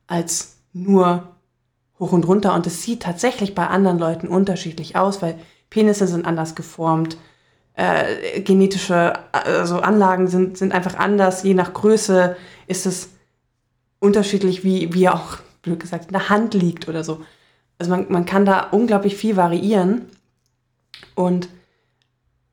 [0.07, 1.29] als nur
[1.99, 5.39] hoch und runter und es sieht tatsächlich bei anderen Leuten unterschiedlich aus, weil
[5.71, 7.17] Penisse sind anders geformt,
[7.79, 11.45] äh, genetische also Anlagen sind, sind einfach anders.
[11.45, 12.37] Je nach Größe
[12.67, 13.11] ist es
[14.01, 17.23] unterschiedlich, wie, wie auch, blöd gesagt, in der Hand liegt oder so.
[17.79, 20.07] Also man, man kann da unglaublich viel variieren.
[21.15, 21.49] Und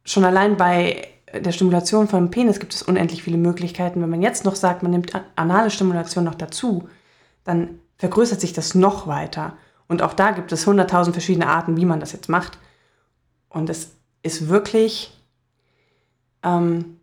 [0.03, 4.03] schon allein bei der Stimulation vom Penis gibt es unendlich viele Möglichkeiten.
[4.03, 6.87] Wenn man jetzt noch sagt, man nimmt anale Stimulation noch dazu,
[7.43, 9.57] dann vergrößert sich das noch weiter.
[9.87, 12.59] Und auch da gibt es hunderttausend verschiedene Arten, wie man das jetzt macht.
[13.49, 15.14] Und es ist wirklich,
[16.45, 16.97] ähm,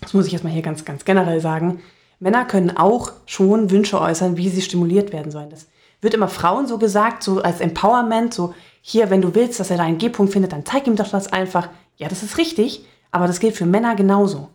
[0.00, 1.82] das muss ich jetzt mal hier ganz, ganz generell sagen,
[2.18, 5.50] Männer können auch schon Wünsche äußern, wie sie stimuliert werden sollen.
[5.50, 5.66] Das
[6.00, 9.78] wird immer Frauen so gesagt, so als Empowerment, so hier, wenn du willst, dass er
[9.78, 11.68] da einen G-Punkt findet, dann zeig ihm doch das einfach.
[11.96, 14.48] Ja, das ist richtig, aber das gilt für Männer genauso.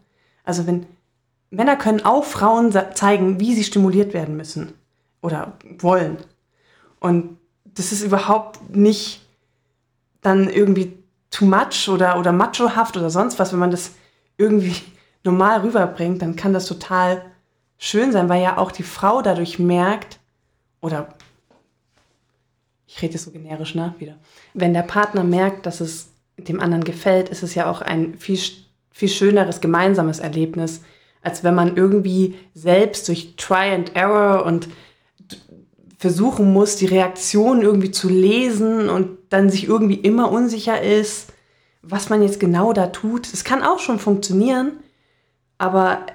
[0.43, 0.85] Also wenn
[1.49, 4.73] Männer können auch Frauen zeigen, wie sie stimuliert werden müssen
[5.21, 6.17] oder wollen.
[6.99, 9.21] Und das ist überhaupt nicht
[10.21, 10.97] dann irgendwie
[11.31, 13.91] too much oder, oder machohaft oder sonst was, wenn man das
[14.37, 14.75] irgendwie
[15.23, 17.21] normal rüberbringt, dann kann das total
[17.77, 20.19] schön sein, weil ja auch die Frau dadurch merkt,
[20.81, 21.09] oder
[22.87, 24.15] ich rede jetzt so generisch, ne, wieder.
[24.53, 28.39] Wenn der Partner merkt, dass es dem anderen gefällt, ist es ja auch ein viel,
[28.91, 30.81] viel schöneres gemeinsames Erlebnis,
[31.21, 34.69] als wenn man irgendwie selbst durch Try and Error und
[35.97, 41.27] versuchen muss, die Reaktion irgendwie zu lesen und dann sich irgendwie immer unsicher ist,
[41.81, 43.31] was man jetzt genau da tut.
[43.31, 44.73] Das kann auch schon funktionieren,
[45.57, 46.05] aber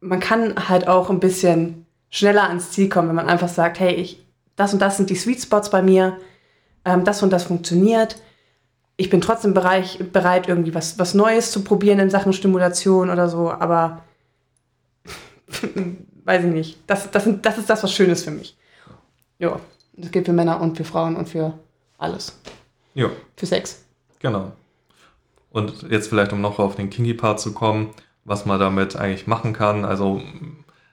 [0.00, 3.94] man kann halt auch ein bisschen schneller ans Ziel kommen, wenn man einfach sagt, hey,
[3.94, 4.24] ich,
[4.56, 6.16] das und das sind die Sweet Spots bei mir,
[6.84, 8.16] ähm, das und das funktioniert.
[8.96, 13.28] Ich bin trotzdem bereit, bereit irgendwie was, was Neues zu probieren in Sachen Stimulation oder
[13.28, 14.02] so, aber
[16.24, 16.78] weiß ich nicht.
[16.86, 18.56] Das, das, das ist das, was Schönes für mich.
[19.40, 19.58] Ja,
[19.96, 21.54] das gilt für Männer und für Frauen und für
[21.98, 22.38] alles.
[22.94, 23.10] Ja.
[23.36, 23.84] Für Sex.
[24.20, 24.52] Genau.
[25.50, 27.90] Und jetzt vielleicht, um noch auf den Kinky-Part zu kommen,
[28.24, 29.84] was man damit eigentlich machen kann.
[29.84, 30.22] Also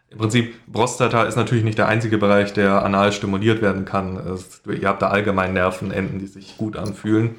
[0.10, 4.16] im Prinzip, Prostata ist natürlich nicht der einzige Bereich, der anal stimuliert werden kann.
[4.16, 7.36] Es, ihr habt da allgemein Nervenenden, die sich gut anfühlen.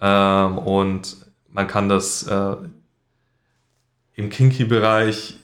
[0.00, 1.16] Ähm, und
[1.48, 2.56] man kann das äh,
[4.14, 5.38] im Kinky-Bereich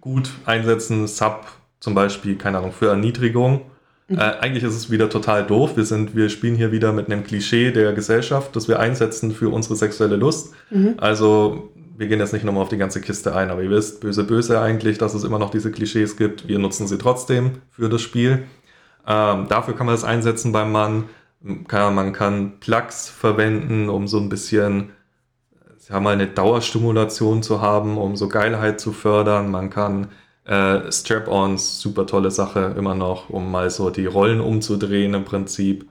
[0.00, 1.06] gut einsetzen.
[1.06, 1.46] Sub
[1.78, 3.60] zum Beispiel, keine Ahnung, für Erniedrigung.
[4.08, 5.76] Äh, eigentlich ist es wieder total doof.
[5.76, 9.48] Wir, sind, wir spielen hier wieder mit einem Klischee der Gesellschaft, das wir einsetzen für
[9.48, 10.54] unsere sexuelle Lust.
[10.70, 10.94] Mhm.
[10.98, 14.24] Also wir gehen jetzt nicht nochmal auf die ganze Kiste ein, aber ihr wisst, böse,
[14.24, 16.48] böse eigentlich, dass es immer noch diese Klischees gibt.
[16.48, 18.44] Wir nutzen sie trotzdem für das Spiel.
[19.06, 21.04] Ähm, dafür kann man das einsetzen beim Mann.
[21.40, 24.90] man kann Plugs verwenden, um so ein bisschen
[25.88, 29.50] ja, mal eine Dauerstimulation zu haben, um so Geilheit zu fördern.
[29.50, 30.08] Man kann
[30.44, 35.88] äh, Strap-ons, super tolle Sache immer noch, um mal so die Rollen umzudrehen im Prinzip.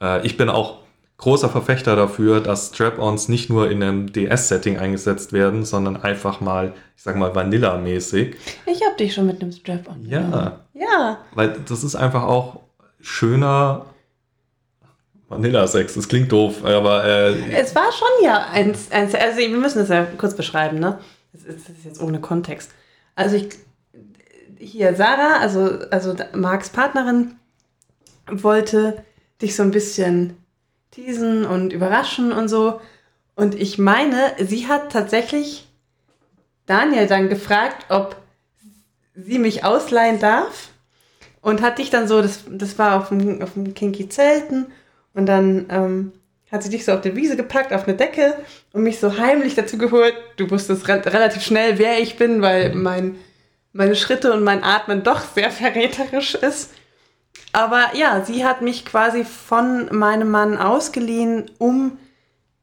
[0.00, 0.78] Äh, ich bin auch
[1.18, 6.72] großer Verfechter dafür, dass Strap-ons nicht nur in einem DS-Setting eingesetzt werden, sondern einfach mal,
[6.96, 8.36] ich sag mal, Vanilla-mäßig.
[8.66, 10.06] Ich hab dich schon mit einem Strap-on.
[10.06, 10.60] Ja.
[10.72, 11.18] Ja.
[11.34, 12.60] Weil das ist einfach auch
[13.00, 13.86] schöner
[15.28, 15.94] Vanilla-Sex.
[15.94, 17.04] Das klingt doof, aber.
[17.04, 19.14] Äh, es war schon ja eins, eins.
[19.14, 20.98] Also, wir müssen das ja kurz beschreiben, ne?
[21.32, 22.72] Das ist, das ist jetzt ohne Kontext.
[23.14, 23.50] Also, ich
[24.60, 27.36] hier Sarah, also, also Marks Partnerin,
[28.30, 29.02] wollte
[29.42, 30.36] dich so ein bisschen
[30.90, 32.80] teasen und überraschen und so.
[33.34, 35.66] Und ich meine, sie hat tatsächlich
[36.66, 38.16] Daniel dann gefragt, ob
[39.14, 40.68] sie mich ausleihen darf
[41.40, 44.66] und hat dich dann so, das, das war auf dem, auf dem Kinky Zelten
[45.14, 46.12] und dann ähm,
[46.52, 48.34] hat sie dich so auf die Wiese gepackt, auf eine Decke
[48.72, 50.14] und mich so heimlich dazu geholt.
[50.36, 53.16] Du wusstest re relativ schnell, wer ich bin, weil mein,
[53.72, 56.72] meine Schritte und mein Atmen doch sehr verräterisch ist.
[57.52, 61.98] Aber ja, sie hat mich quasi von meinem Mann ausgeliehen, um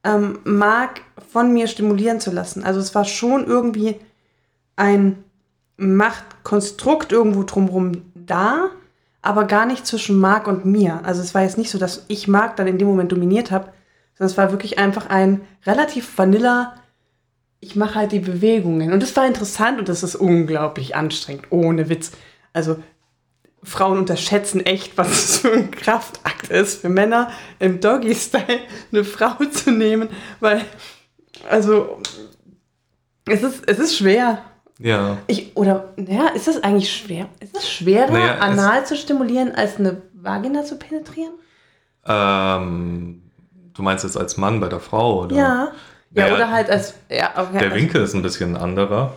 [0.03, 2.63] ähm, Marc von mir stimulieren zu lassen.
[2.63, 3.95] Also es war schon irgendwie
[4.75, 5.23] ein
[5.77, 8.69] Machtkonstrukt irgendwo drumherum da,
[9.21, 11.01] aber gar nicht zwischen Marc und mir.
[11.03, 13.73] Also es war jetzt nicht so, dass ich Marc dann in dem Moment dominiert habe,
[14.17, 16.75] sondern es war wirklich einfach ein relativ vanilla,
[17.59, 18.93] ich mache halt die Bewegungen.
[18.93, 22.11] Und das war interessant und das ist unglaublich anstrengend, ohne Witz.
[22.53, 22.77] Also
[23.63, 28.59] Frauen unterschätzen echt, was es für ein Kraftakt ist für Männer im Doggy-Style
[28.91, 30.63] eine Frau zu nehmen, weil,
[31.49, 31.99] also,
[33.25, 34.43] es ist, es ist schwer.
[34.79, 35.17] Ja.
[35.25, 37.27] Ich, oder, naja, ist es eigentlich schwer?
[37.39, 41.33] Ist es schwerer, Naja, es- anal zu stimulieren, als eine Vagina zu penetrieren?
[42.05, 43.23] Ähm,
[43.73, 45.35] du meinst jetzt als Mann bei der Frau, oder?
[45.35, 45.71] Ja.
[46.11, 47.59] Ja, Naja, oder halt als, ja, okay.
[47.59, 49.13] Der Winkel ist ein bisschen anderer.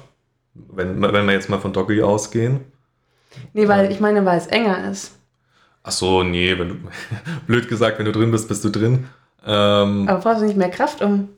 [0.54, 2.60] Wenn, wenn wir jetzt mal von Doggy ausgehen.
[3.52, 5.12] Nee, weil ich meine, weil es enger ist.
[5.82, 6.74] Ach so, nee, wenn du,
[7.46, 9.06] blöd gesagt, wenn du drin bist, bist du drin.
[9.46, 11.28] Ähm, Aber brauchst du nicht mehr Kraft um.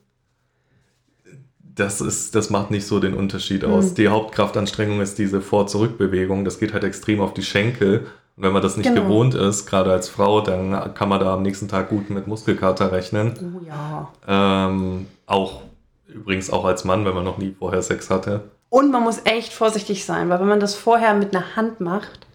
[1.74, 3.88] das, ist, das macht nicht so den Unterschied aus.
[3.88, 3.94] Hm.
[3.94, 6.44] Die Hauptkraftanstrengung ist diese Vor-Zurück-Bewegung.
[6.44, 8.06] Das geht halt extrem auf die Schenkel.
[8.36, 9.02] Und wenn man das nicht Genau.
[9.02, 12.90] gewohnt ist, gerade als Frau, dann kann man da am nächsten Tag gut mit Muskelkater
[12.90, 13.34] rechnen.
[13.56, 14.10] Oh ja.
[14.26, 15.62] Ähm, auch
[16.06, 18.50] übrigens auch als Mann, wenn man noch nie vorher Sex hatte.
[18.68, 22.26] Und man muss echt vorsichtig sein, weil wenn man das vorher mit einer Hand macht,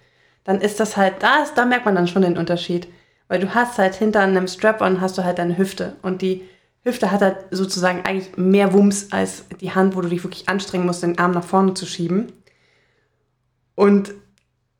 [0.44, 2.88] dann ist das halt, da, da merkt man dann schon den Unterschied.
[3.28, 5.98] Weil du hast halt hinter einem Strap-on hast du halt deine Hüfte.
[6.02, 6.44] Und die
[6.84, 10.86] Hüfte hat halt sozusagen eigentlich mehr Wumms als die Hand, wo du dich wirklich anstrengen
[10.86, 12.32] musst, den Arm nach vorne zu schieben.
[13.76, 14.14] Und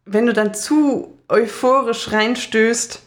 [0.06, 3.02] wenn du dann zu euphorisch reinstößt,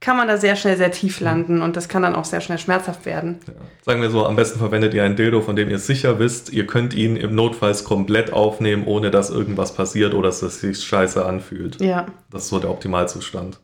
[0.00, 2.58] kann man da sehr schnell sehr tief landen und das kann dann auch sehr schnell
[2.58, 3.40] schmerzhaft werden.
[3.46, 3.54] Ja.
[3.84, 6.66] Sagen wir so, am besten verwendet ihr ein Dildo, von dem ihr sicher wisst, ihr
[6.66, 11.24] könnt ihn im Notfalls komplett aufnehmen, ohne dass irgendwas passiert oder dass es sich scheiße
[11.24, 11.80] anfühlt.
[11.80, 12.06] Ja.
[12.30, 13.58] Das ist so der Optimalzustand.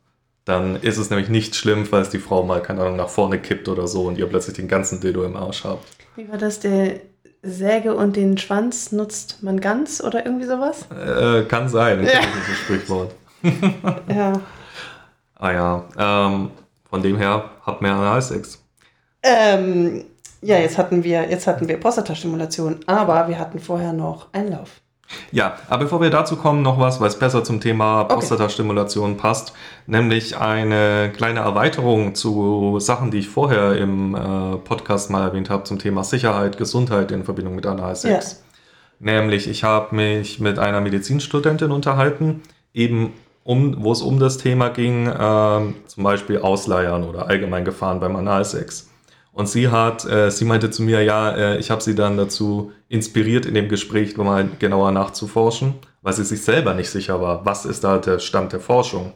[0.45, 3.69] Dann ist es nämlich nicht schlimm, falls die Frau mal, keine Ahnung, nach vorne kippt
[3.69, 5.87] oder so und ihr plötzlich den ganzen Dildo im Arsch habt.
[6.17, 6.61] Wie war das?
[6.61, 7.01] Der
[7.43, 10.87] Säge und den Schwanz nutzt man ganz oder irgendwie sowas?
[10.91, 12.21] Äh, kann sein, ich Ja.
[12.43, 13.15] dieses Sprichwort.
[14.09, 14.41] Ja.
[15.45, 16.53] Ah ja, ähm,
[16.89, 18.65] von dem her, habt mehr Analsex.
[19.23, 20.07] Ähm,
[20.41, 24.81] ja, jetzt hatten wir, jetzt hatten wir Prostatastimulation, aber wir hatten vorher noch Einlauf.
[25.33, 28.15] Ja, aber bevor wir dazu kommen, noch was, weil es besser zum Thema Okay.
[28.15, 29.53] Prostatastimulation passt,
[29.87, 35.65] nämlich eine kleine Erweiterung zu Sachen, die ich vorher im äh, Podcast mal erwähnt habe
[35.65, 38.43] zum Thema Sicherheit, Gesundheit in Verbindung mit Analsex.
[38.99, 42.41] Nämlich, ich habe mich mit einer Medizinstudentin unterhalten,
[42.73, 43.13] eben
[43.45, 48.17] um, wo es um das Thema ging, ähm, zum Beispiel Ausleiern oder allgemein Gefahren beim
[48.17, 48.89] Analsex.
[49.33, 52.73] Und sie hat, äh, sie meinte zu mir, ja, äh, ich habe sie dann dazu
[52.89, 57.67] inspiriert, in dem Gespräch nochmal genauer nachzuforschen, weil sie sich selber nicht sicher war, was
[57.67, 59.13] ist da der Stand der Forschung.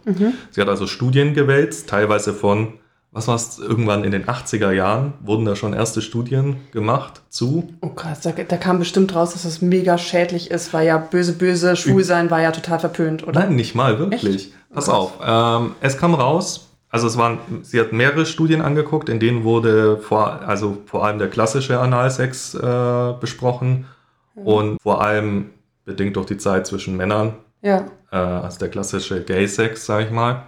[0.51, 2.75] Sie hat also Studien gewälzt, teilweise von,
[3.11, 7.68] was war es, irgendwann in den 80er Jahren wurden da schon erste Studien gemacht zu.
[7.81, 11.33] Oh krass, da, da kam bestimmt raus, dass das mega schädlich ist, weil ja böse,
[11.33, 13.40] böse, schwul sein war ja total verpönt, oder?
[13.40, 14.35] Nein, nicht mal, wirklich.
[14.35, 14.53] Echt?
[14.73, 14.94] Pass Krass.
[14.94, 15.12] auf.
[15.25, 19.97] Ähm, es kam raus, also es waren, sie hat mehrere Studien angeguckt, in denen wurde
[19.99, 23.87] vor, also vor allem der klassische Analsex äh, besprochen
[24.35, 25.51] und vor allem
[25.85, 27.87] bedingt durch die Zeit zwischen Männern, Ja.
[28.12, 30.42] äh, also der klassische Gay-Sex, sag ich mal.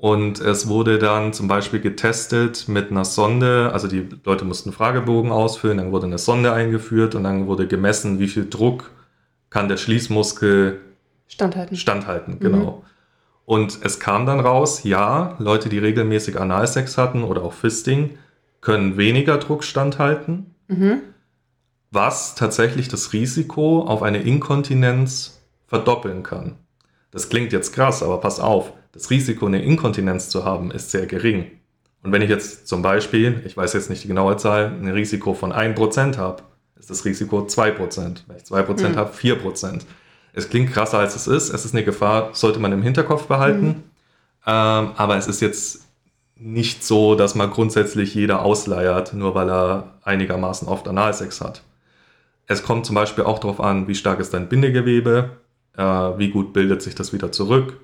[0.00, 5.30] Und es wurde dann zum Beispiel getestet mit einer Sonde, also die Leute mussten Fragebogen
[5.30, 8.92] ausfüllen, dann wurde eine Sonde eingeführt und dann wurde gemessen, wie viel Druck
[9.50, 10.80] kann der Schließmuskel
[11.28, 11.76] Standhalten.
[11.76, 12.82] standhalten, genau.
[13.44, 18.16] Und es kam dann raus, ja, Leute, die regelmäßig Analsex hatten oder auch Fisting,
[18.62, 21.00] können weniger Druck standhalten, Mhm.
[21.90, 26.56] was tatsächlich das Risiko auf eine Inkontinenz verdoppeln kann.
[27.10, 31.06] Das klingt jetzt krass, aber pass auf, das Risiko, eine Inkontinenz zu haben, ist sehr
[31.06, 31.46] gering.
[32.02, 35.34] Und wenn ich jetzt zum Beispiel, ich weiß jetzt nicht die genaue Zahl, ein Risiko
[35.34, 36.42] von 1% habe,
[36.78, 38.24] ist das Risiko 2%.
[38.26, 38.96] Wenn ich 2% Mhm.
[38.96, 39.84] habe, 4%.
[40.32, 41.50] Es klingt krasser, als es ist.
[41.52, 43.84] Es ist eine Gefahr, sollte man im Hinterkopf behalten.
[44.46, 45.82] Ähm, aber es ist jetzt
[46.36, 51.62] nicht so, dass man grundsätzlich jeder ausleiert, nur weil er einigermaßen oft Analsex hat.
[52.46, 55.30] Es kommt zum Beispiel auch darauf an, wie stark ist dein Bindegewebe,
[55.76, 57.76] äh, wie gut bildet sich das wieder zurück.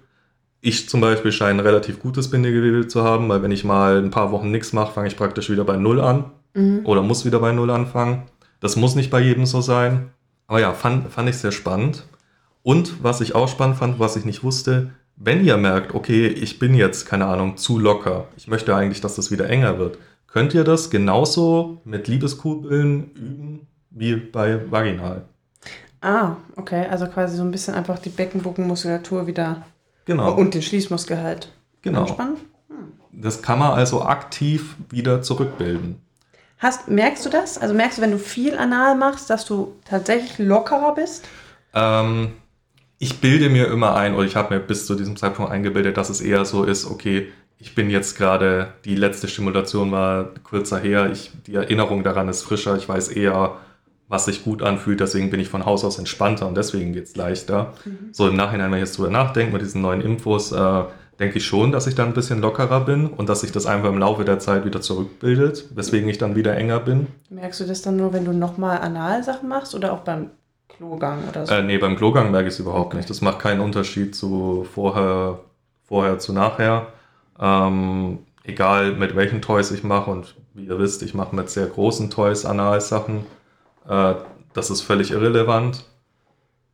[0.69, 4.11] Ich zum Beispiel scheine ein relativ gutes Bindegewebe zu haben, weil wenn ich mal ein
[4.11, 6.25] paar Wochen nichts mache, fange ich praktisch wieder bei Null an
[6.55, 6.81] Mhm.
[6.85, 8.23] oder muss wieder bei Null anfangen.
[8.59, 10.11] Das muss nicht bei jedem so sein.
[10.49, 12.05] Aber ja, fand, fand ich sehr spannend.
[12.65, 16.59] Und was ich auch spannend fand, was ich nicht wusste, wenn ihr merkt, okay, ich
[16.59, 20.53] bin jetzt, keine Ahnung, zu locker, ich möchte eigentlich, dass das wieder enger wird, könnt
[20.53, 25.27] ihr das genauso mit Liebeskugeln üben wie bei Vaginal.
[26.01, 26.87] Ah, okay.
[26.91, 29.65] Also quasi so ein bisschen einfach die Beckenbogenmuskulatur wieder.
[30.07, 30.35] Genau.
[30.35, 31.53] Und den Schließmuskel halt.
[31.83, 32.03] Genau.
[32.03, 32.37] Anspannen.
[33.13, 36.01] Das kann man also aktiv wieder zurückbilden.
[36.59, 37.59] Hast, merkst du das?
[37.59, 41.25] Also merkst du, wenn du viel anal machst, dass du tatsächlich lockerer bist?
[41.75, 42.33] Ähm,
[42.99, 46.09] ich bilde mir immer ein, oder ich habe mir bis zu diesem Zeitpunkt eingebildet, dass
[46.09, 51.11] es eher so ist, okay, ich bin jetzt gerade, die letzte Stimulation war kürzer her,
[51.11, 53.57] ich, die Erinnerung daran ist frischer, ich weiß eher,
[54.09, 57.17] was sich gut anfühlt, deswegen bin ich von Haus aus entspannter und deswegen geht es
[57.17, 57.73] leichter.
[57.85, 58.11] Mhm.
[58.13, 60.85] So im Nachhinein, wenn ich jetzt drüber nachdenke, mit diesen neuen Infos, äh,
[61.19, 63.89] denke ich schon, dass ich dann ein bisschen lockerer bin und dass sich das einfach
[63.89, 67.07] im Laufe der Zeit wieder zurückbildet, weswegen ich dann wieder enger bin.
[67.31, 70.31] Merkst du das dann nur, wenn du nochmal Analsachen machst oder auch beim
[70.69, 71.55] Klogang oder so?
[71.55, 72.99] Äh, nee, beim Klogang merke ich es überhaupt okay.
[72.99, 73.11] nicht.
[73.11, 75.41] Das macht keinen Unterschied zu vorher,
[75.85, 76.89] vorher zu nachher.
[77.41, 81.67] Ähm, egal mit welchen Toys ich mache und wie ihr wisst, ich mache mit sehr
[81.67, 83.27] großen Toys Analsachen.
[83.89, 84.15] Äh,
[84.53, 85.85] das ist völlig irrelevant.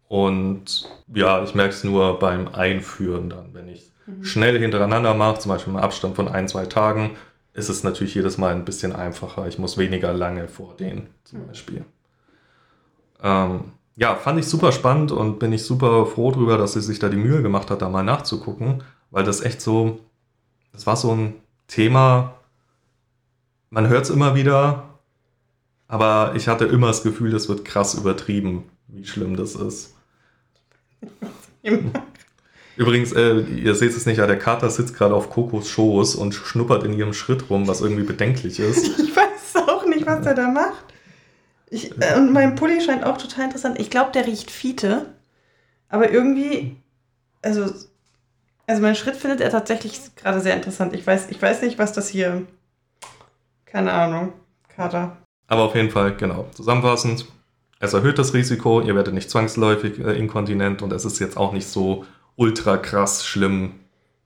[0.08, 4.24] Und ja, ich merke es nur beim Einführen dann, wenn ich mhm.
[4.24, 7.16] schnell hintereinander mache, zum Beispiel im Abstand von ein, zwei Tagen,
[7.54, 9.46] ist es natürlich jedes Mal ein bisschen einfacher.
[9.46, 11.46] Ich muss weniger lange vordehnen, zum mhm.
[11.46, 11.84] Beispiel.
[13.22, 16.98] Ähm, ja, fand ich super spannend und bin ich super froh drüber, dass sie sich
[16.98, 20.00] da die Mühe gemacht hat, da mal nachzugucken, weil das echt so,
[20.72, 21.34] das war so ein
[21.68, 22.34] Thema,
[23.70, 24.91] man hört es immer wieder,
[25.92, 29.94] aber ich hatte immer das Gefühl, das wird krass übertrieben, wie schlimm das ist.
[32.78, 36.32] Übrigens, äh, ihr seht es nicht, ja, der Kater sitzt gerade auf Kokos Schoß und
[36.32, 38.98] schnuppert in ihrem Schritt rum, was irgendwie bedenklich ist.
[38.98, 40.82] Ich weiß auch nicht, was er da macht.
[41.68, 43.78] Ich, äh, und mein Pulli scheint auch total interessant.
[43.78, 45.12] Ich glaube, der riecht Fiete.
[45.90, 46.74] Aber irgendwie,
[47.42, 47.70] also,
[48.66, 50.94] also mein Schritt findet er tatsächlich gerade sehr interessant.
[50.94, 52.46] Ich weiß, ich weiß nicht, was das hier.
[53.66, 54.32] Keine Ahnung.
[54.74, 55.21] Kater.
[55.52, 56.46] Aber auf jeden Fall, genau.
[56.54, 57.26] Zusammenfassend,
[57.78, 61.52] es erhöht das Risiko, ihr werdet nicht zwangsläufig äh, inkontinent und es ist jetzt auch
[61.52, 63.72] nicht so ultra krass schlimm,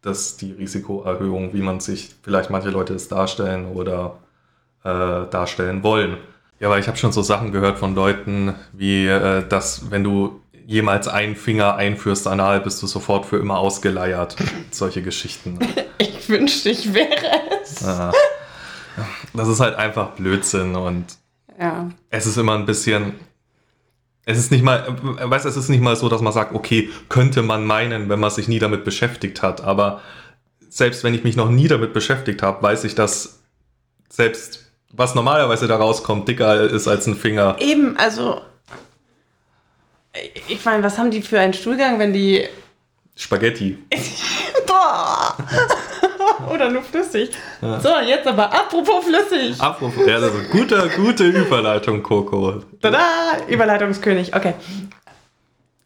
[0.02, 4.18] dass die Risikoerhöhung, wie man sich vielleicht manche Leute es darstellen oder
[4.84, 6.16] äh, darstellen wollen.
[6.60, 10.40] Ja, aber ich habe schon so Sachen gehört von Leuten, wie äh, dass wenn du
[10.64, 14.36] jemals einen Finger einführst anal, bist du sofort für immer ausgeleiert.
[14.70, 15.58] Solche Geschichten.
[15.98, 17.80] Ich wünschte, ich wäre es.
[17.80, 18.12] Ja.
[19.34, 21.04] Das ist halt einfach Blödsinn und
[21.58, 21.90] ja.
[22.10, 23.14] es ist immer ein bisschen.
[24.24, 27.42] Es ist nicht mal, weißt es ist nicht mal so, dass man sagt, okay, könnte
[27.42, 29.60] man meinen, wenn man sich nie damit beschäftigt hat.
[29.60, 30.00] Aber
[30.68, 33.40] selbst wenn ich mich noch nie damit beschäftigt habe, weiß ich, dass
[34.08, 37.56] selbst was normalerweise da rauskommt, dicker ist als ein Finger.
[37.60, 38.40] Eben, also.
[40.48, 42.46] Ich meine, was haben die für einen Stuhlgang, wenn die.
[43.14, 43.78] Spaghetti.
[44.66, 45.36] Boah!
[46.52, 47.30] Oder nur flüssig.
[47.60, 47.80] Ja.
[47.80, 49.60] So, jetzt aber apropos flüssig.
[49.60, 52.62] Apropos, ja, das ist eine gute, gute Überleitung, Coco.
[52.80, 53.00] Tada!
[53.48, 54.54] Überleitungskönig, okay.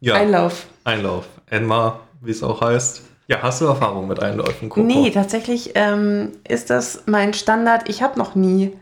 [0.00, 0.14] Ja.
[0.14, 0.66] Einlauf.
[0.84, 1.26] Einlauf.
[1.48, 3.02] Enma, wie es auch heißt.
[3.28, 4.84] Ja, hast du Erfahrung mit Einläufen, Coco?
[4.84, 7.88] Nee, tatsächlich ähm, ist das mein Standard.
[7.88, 8.76] Ich habe noch nie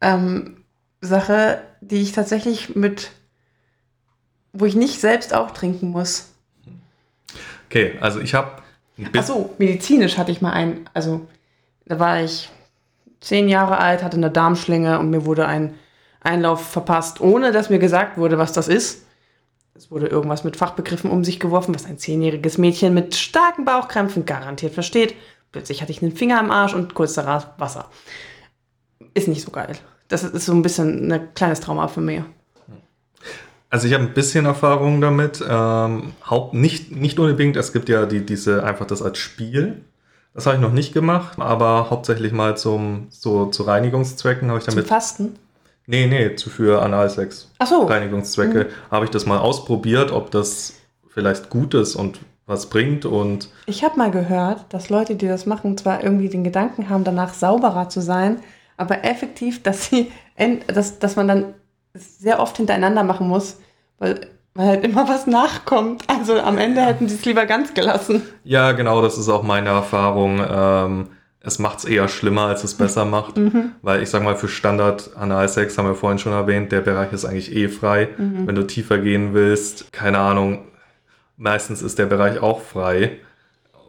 [0.00, 0.64] ähm,
[1.00, 3.12] Sache, die ich tatsächlich mit,
[4.52, 6.32] wo ich nicht selbst auch trinken muss.
[7.66, 8.60] Okay, also ich habe.
[9.16, 10.88] Achso, medizinisch hatte ich mal einen.
[10.94, 11.26] Also
[11.86, 12.50] da war ich
[13.20, 15.74] zehn Jahre alt, hatte eine Darmschlinge und mir wurde ein
[16.20, 19.06] Einlauf verpasst, ohne dass mir gesagt wurde, was das ist.
[19.74, 24.26] Es wurde irgendwas mit Fachbegriffen um sich geworfen, was ein zehnjähriges Mädchen mit starken Bauchkrämpfen
[24.26, 25.14] garantiert versteht.
[25.52, 27.88] Plötzlich hatte ich einen Finger am Arsch und kurz darauf Wasser.
[29.14, 29.76] Ist nicht so geil
[30.10, 32.22] das ist so ein bisschen ein kleines Trauma für mich.
[33.70, 35.42] Also ich habe ein bisschen Erfahrung damit.
[35.48, 39.82] Ähm, Haupt, nicht, nicht unbedingt, es gibt ja die, diese einfach das als Spiel.
[40.34, 44.64] Das habe ich noch nicht gemacht, aber hauptsächlich mal zum, so, zu Reinigungszwecken habe ich
[44.64, 44.86] damit.
[44.86, 45.34] Zum Fasten?
[45.86, 47.50] Nee, nee, zu für Analsex.
[47.58, 47.84] Ach so.
[47.84, 48.64] Reinigungszwecke.
[48.64, 48.90] Mhm.
[48.90, 50.74] Habe ich das mal ausprobiert, ob das
[51.08, 53.48] vielleicht gut ist und was bringt und.
[53.66, 57.34] Ich habe mal gehört, dass Leute, die das machen, zwar irgendwie den Gedanken haben, danach
[57.34, 58.40] sauberer zu sein,
[58.76, 60.12] aber effektiv, dass sie,
[60.68, 61.54] dass, dass man dann
[61.94, 63.58] sehr oft hintereinander machen muss,
[63.98, 66.04] weil, weil halt immer was nachkommt.
[66.08, 68.22] Also am Ende hätten sie es lieber ganz gelassen.
[68.44, 70.40] Ja, genau, das ist auch meine Erfahrung.
[70.48, 71.08] Ähm,
[71.42, 73.36] es macht es eher schlimmer, als es besser macht.
[73.36, 73.72] Mhm.
[73.82, 77.24] Weil ich sag mal, für Standard Analsex haben wir vorhin schon erwähnt, der Bereich ist
[77.24, 78.08] eigentlich eh frei.
[78.16, 78.46] Mhm.
[78.46, 80.66] Wenn du tiefer gehen willst, keine Ahnung,
[81.36, 83.18] meistens ist der Bereich auch frei.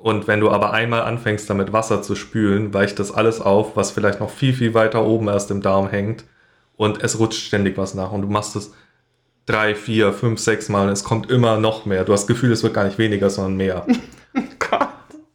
[0.02, 3.92] Und wenn du aber einmal anfängst, damit Wasser zu spülen, weicht das alles auf, was
[3.92, 6.26] vielleicht noch viel, viel weiter oben erst im Darm hängt.
[6.82, 8.12] Und es rutscht ständig was nach.
[8.12, 8.72] Und du machst es
[9.46, 12.04] drei, vier, fünf, sechs Mal und es kommt immer noch mehr.
[12.06, 13.86] Du hast das Gefühl, es wird gar nicht weniger, sondern mehr.
[14.60, 14.88] Gott.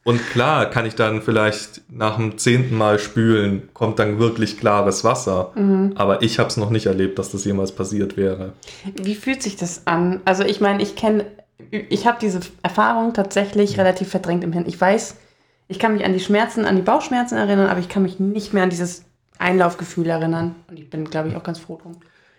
[0.02, 5.04] Und klar kann ich dann vielleicht nach dem zehnten Mal spülen, kommt dann wirklich klares
[5.04, 5.52] Wasser.
[5.94, 8.54] Aber ich habe es noch nicht erlebt, dass das jemals passiert wäre.
[9.00, 10.22] Wie fühlt sich das an?
[10.24, 11.26] Also ich meine, ich kenne,
[11.70, 14.66] ich habe diese Erfahrung tatsächlich relativ verdrängt im Hirn.
[14.66, 15.14] Ich weiß,
[15.68, 18.52] ich kann mich an die Schmerzen, an die Bauchschmerzen erinnern, aber ich kann mich nicht
[18.52, 19.04] mehr an dieses
[19.38, 20.54] Einlaufgefühl erinnern.
[20.68, 21.96] Und ich bin, glaube ich, auch ganz froh drum.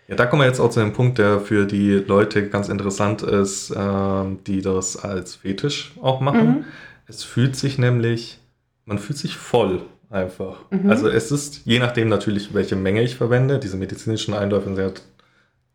[0.08, 3.22] Ja, da kommen wir jetzt auch zu dem Punkt, der für die Leute ganz interessant
[3.22, 6.64] ist, ähm, die das als Fetisch auch machen.
[7.06, 8.40] Es fühlt sich nämlich,
[8.86, 10.60] man fühlt sich voll einfach.
[10.88, 14.90] Also es ist, je nachdem natürlich, welche Menge ich verwende, diese medizinischen Einläufe sind ja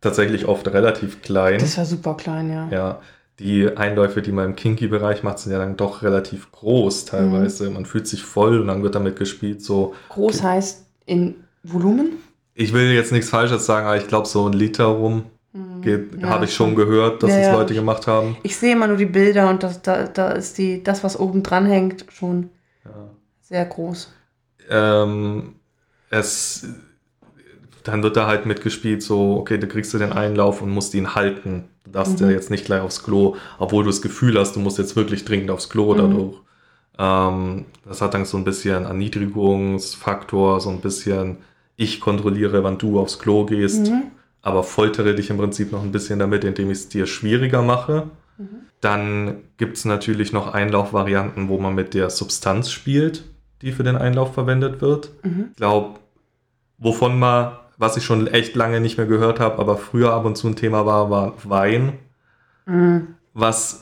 [0.01, 1.59] tatsächlich oft relativ klein.
[1.59, 2.67] Das war super klein, ja.
[2.71, 3.01] Ja,
[3.39, 7.69] die Einläufe, die man im Kinky-Bereich macht, sind ja dann doch relativ groß teilweise.
[7.69, 12.17] Man fühlt sich voll und dann wird damit gespielt, so Groß heißt in Volumen?
[12.55, 15.23] ich will jetzt nichts Falsches sagen, aber ich glaube, so ein Liter rum
[15.81, 16.19] geht, Mhm.
[16.21, 17.51] Ja, habe ich schon gehört, dass Ja, ja.
[17.53, 18.37] Leute gemacht haben.
[18.43, 21.41] Ich sehe immer nur die Bilder und das, da, da ist die, das, was oben
[21.43, 22.49] dran hängt, schon
[23.41, 24.11] sehr groß.
[24.69, 25.55] Ähm,
[26.09, 26.67] es,
[27.83, 31.15] dann wird da halt mitgespielt, so, okay, da kriegst du den Einlauf und musst ihn
[31.15, 31.65] halten.
[31.83, 32.27] Du darfst Mhm.
[32.27, 35.25] ja jetzt nicht gleich aufs Klo, obwohl du das Gefühl hast, du musst jetzt wirklich
[35.25, 35.97] dringend aufs Klo Mhm.
[35.97, 36.35] dadurch.
[36.99, 41.37] Ähm, das hat dann so ein bisschen Erniedrigungsfaktor, so ein bisschen,
[41.75, 44.03] ich kontrolliere, wann du aufs Klo gehst, Mhm.
[44.41, 48.07] aber foltere dich im Prinzip noch ein bisschen damit, indem ich es dir schwieriger mache.
[48.37, 48.47] Mhm.
[48.81, 53.23] Dann gibt es natürlich noch Einlaufvarianten, wo man mit der Substanz spielt,
[53.61, 55.11] die für den Einlauf verwendet wird.
[55.23, 55.47] Mhm.
[55.51, 55.99] Ich glaube,
[56.77, 60.35] wovon mal, was ich schon echt lange nicht mehr gehört habe, aber früher ab und
[60.37, 61.93] zu ein Thema war, war Wein.
[62.65, 63.15] Mhm.
[63.33, 63.81] Was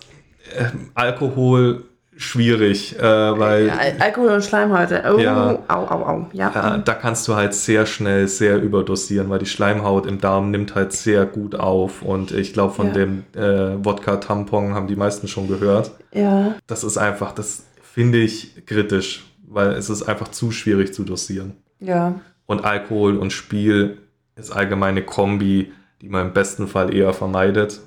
[0.55, 1.83] äh, Alkohol
[2.21, 5.03] schwierig, äh, weil Ja, Al Alkohol und Schleimhäute.
[5.13, 5.59] Oh, Ja.
[5.67, 6.27] au, au, au.
[6.33, 6.75] Ja.
[6.77, 10.75] äh, da kannst du halt sehr schnell sehr überdosieren, weil die Schleimhaut im Darm nimmt
[10.75, 12.01] halt sehr gut auf.
[12.01, 12.93] Und ich glaube, von Ja.
[12.93, 15.91] dem äh, Wodka-Tampon haben die meisten schon gehört.
[16.13, 16.55] ja.
[16.67, 21.53] Das ist einfach, das finde ich kritisch, weil es ist einfach zu schwierig zu dosieren.
[21.79, 22.15] Ja.
[22.45, 23.97] Und Alkohol und Spiel
[24.35, 27.81] ist allgemeine Kombi, die man im besten Fall eher vermeidet,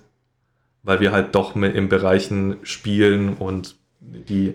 [0.82, 3.76] weil wir halt doch mit in Bereichen spielen und
[4.28, 4.54] die,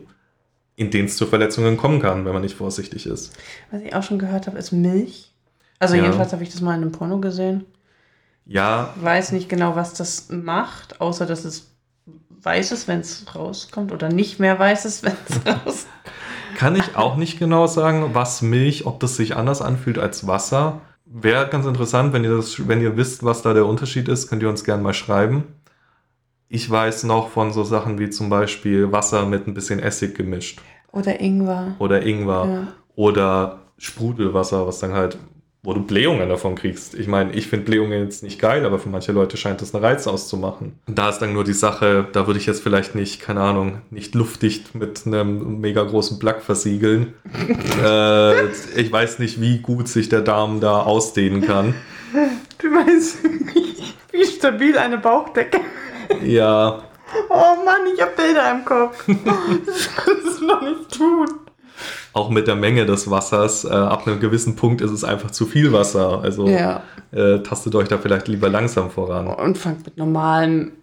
[0.75, 3.33] in denen es zu Verletzungen kommen kann, wenn man nicht vorsichtig ist.
[3.71, 5.33] Was ich auch schon gehört habe, ist Milch.
[5.79, 6.03] Also Ja.
[6.03, 7.65] jedenfalls habe ich das mal in einem Porno gesehen.
[8.45, 11.71] Ja, Weiß nicht genau, was das macht, außer dass es
[12.41, 15.85] weiß ist, wenn es rauskommt oder nicht mehr weiß ist, wenn es rauskommt.
[16.57, 20.81] kann ich auch nicht genau sagen, was Milch, ob das sich anders anfühlt als Wasser.
[21.05, 24.41] Wäre ganz interessant, wenn ihr das, wenn ihr wisst, was da der Unterschied ist, könnt
[24.43, 25.43] ihr uns gerne mal schreiben.
[26.51, 30.59] Ich weiß noch von so Sachen wie zum Beispiel Wasser mit ein bisschen Essig gemischt.
[30.91, 31.75] Oder Ingwer.
[31.77, 32.67] oder Ingwer Ja.
[32.95, 35.17] oder Sprudelwasser, was dann halt,
[35.61, 36.95] wo du Blähungen davon kriegst.
[36.95, 39.83] Ich meine, ich finde Blähungen jetzt nicht geil, aber für manche Leute scheint das einen
[39.85, 40.79] Reiz auszumachen.
[40.87, 43.81] Und da ist dann nur die Sache, da würde ich jetzt vielleicht nicht, keine Ahnung,
[43.91, 47.13] nicht luftdicht mit einem mega großen Plug versiegeln.
[47.83, 48.45] äh,
[48.75, 51.75] ich weiß nicht, wie gut sich der Darm da ausdehnen kann.
[52.57, 53.19] Du meinst,
[54.11, 55.59] wie stabil eine Bauchdecke.
[56.23, 56.79] Ja,
[57.29, 59.03] Oh Mann, ich habe Bilder im Kopf.
[59.65, 61.27] Das kannst du doch nicht tun.
[62.13, 65.45] auch mit der Menge des Wassers, äh, ab einem gewissen Punkt ist es einfach zu
[65.47, 66.21] viel Wasser.
[66.21, 66.83] Also Ja.
[67.11, 69.27] äh, tastet euch da vielleicht lieber langsam voran.
[69.27, 70.73] Und fangt mit normalem,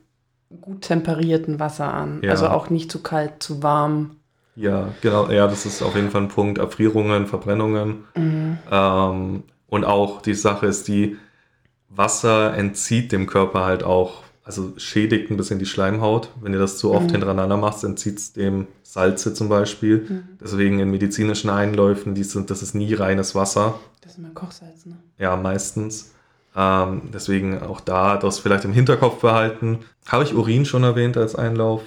[0.61, 2.21] gut temperierten Wasser an.
[2.23, 2.31] Ja.
[2.33, 4.17] Also auch nicht zu kalt, zu warm.
[4.57, 6.59] Ja, genau, ja, das ist auf jeden Fall ein Punkt.
[6.59, 8.05] Erfrierungen, Verbrennungen.
[8.17, 11.19] Ähm, und auch die Sache ist die,
[11.89, 16.31] Wasser entzieht dem Körper halt auch, also schädigt ein bisschen die Schleimhaut.
[16.41, 20.25] Wenn ihr das zu oft hintereinander macht, entzieht es dem Salze zum Beispiel.
[20.41, 23.75] Deswegen in medizinischen Einläufen, die sind, das ist nie reines Wasser.
[24.03, 24.95] Das ist immer Kochsalz, ne?
[25.19, 26.13] Ja, meistens.
[26.55, 29.81] Ähm, deswegen auch da das vielleicht im Hinterkopf behalten.
[30.07, 31.83] Habe ich Urin schon erwähnt als Einlauf?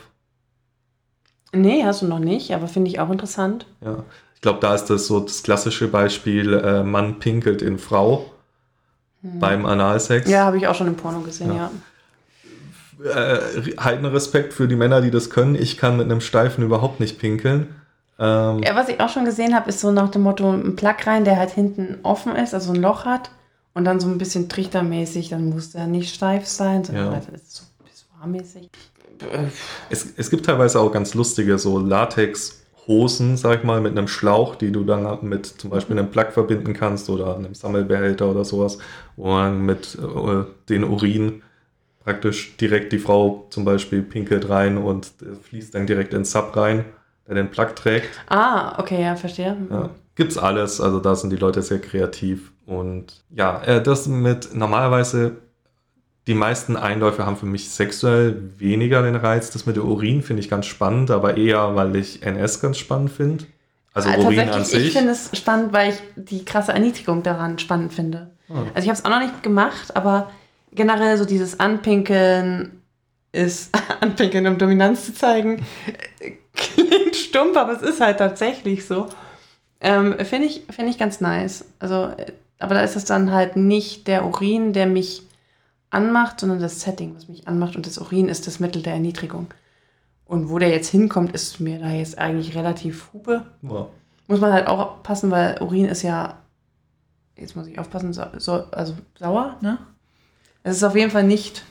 [1.53, 3.67] Nee, hast du noch nicht, aber finde ich auch interessant.
[3.81, 4.03] Ja,
[4.35, 8.31] ich glaube, da ist das so das klassische Beispiel, äh, Mann pinkelt in Frau
[9.21, 10.25] beim Analsex.
[10.25, 10.31] Hm.
[10.31, 11.55] Ja, habe ich auch schon im Porno gesehen, Ja.
[11.55, 11.71] ja.
[13.03, 15.55] Äh, halten Respekt für die Männer, die das können.
[15.55, 17.67] Ich kann mit einem Steifen überhaupt nicht pinkeln.
[18.19, 20.95] Ähm, Ja, was ich auch schon gesehen habe, ist so nach dem Motto ein Plug
[21.05, 23.31] rein, der halt hinten offen ist, also ein Loch hat
[23.73, 27.11] und dann so ein bisschen trichtermäßig, dann muss der nicht steif sein, sondern Ja.
[27.13, 28.69] halt so pissoirmäßig.
[29.89, 34.55] es, es gibt teilweise auch ganz lustige so Latex-Hosen, sag ich mal, mit einem Schlauch,
[34.55, 38.77] die du dann mit zum Beispiel einem Plug verbinden kannst oder einem Sammelbehälter oder sowas,
[39.15, 41.43] wo man mit äh, den Urin
[42.09, 46.57] praktisch direkt die Frau zum Beispiel pinkelt rein und äh, fließt dann direkt ins Sub
[46.57, 46.85] rein,
[47.27, 48.09] der den Plug trägt.
[48.27, 49.55] Ah, okay, ja, verstehe.
[49.69, 52.51] Ja, gibt's alles, also da sind die Leute sehr kreativ.
[52.65, 55.33] Und ja, äh, das mit normalerweise
[56.25, 59.51] die meisten Einläufe haben für mich sexuell weniger den Reiz.
[59.51, 63.11] Das mit der Urin finde ich ganz spannend, aber eher, weil ich NS ganz spannend
[63.11, 63.45] finde.
[63.93, 64.97] Also Äh, Urin an tatsächlich, Ich sich.
[64.97, 68.31] finde es spannend, weil ich die krasse Erniedrigung daran spannend finde.
[68.49, 68.63] Ah.
[68.73, 70.31] Also ich habe es auch noch nicht gemacht, aber
[70.71, 72.81] generell so dieses Anpinkeln
[73.31, 75.65] ist, Anpinkeln, um Dominanz zu zeigen,
[76.53, 79.07] klingt stumpf, aber es ist halt tatsächlich so.
[79.81, 81.65] Ähm, finde ich, finde ich ganz nice.
[81.79, 85.23] Also, äh, aber da ist es dann halt nicht der Urin, der mich
[85.89, 87.75] anmacht, sondern das Setting, was mich anmacht.
[87.75, 89.47] Und das Urin ist das Mittel der Erniedrigung.
[90.25, 93.45] Und wo der jetzt hinkommt, ist mir da jetzt eigentlich relativ hupe.
[93.61, 93.87] Ja.
[94.27, 96.37] Muss man halt auch aufpassen, weil Urin ist ja,
[97.35, 99.79] jetzt muss ich aufpassen, so, so, also sauer, ne?
[100.69, 101.63] Es ist auf jeden Fall nicht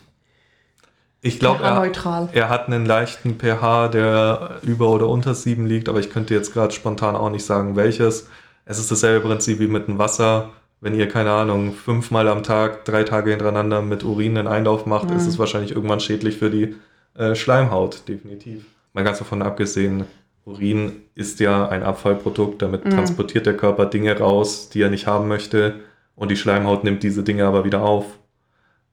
[1.21, 1.91] Ich glaube, er,
[2.33, 6.53] er hat einen leichten pH, der über oder unter 7 liegt, aber ich könnte jetzt
[6.53, 8.29] gerade spontan auch nicht sagen, welches.
[8.65, 10.51] Es ist dasselbe Prinzip wie mit dem Wasser.
[10.81, 15.11] Wenn ihr, keine Ahnung, fünfmal am Tag, drei Tage hintereinander mit Urin einen Einlauf macht,
[15.11, 15.17] Mhm.
[15.17, 16.77] ist es wahrscheinlich irgendwann schädlich für die
[17.17, 18.65] äh, Schleimhaut, definitiv.
[18.93, 20.05] Mal ganz davon abgesehen,
[20.45, 22.91] Urin ist ja ein Abfallprodukt, damit Mhm.
[22.91, 25.81] transportiert der Körper Dinge raus, die er nicht haben möchte
[26.15, 28.05] und die Schleimhaut nimmt diese Dinge aber wieder auf.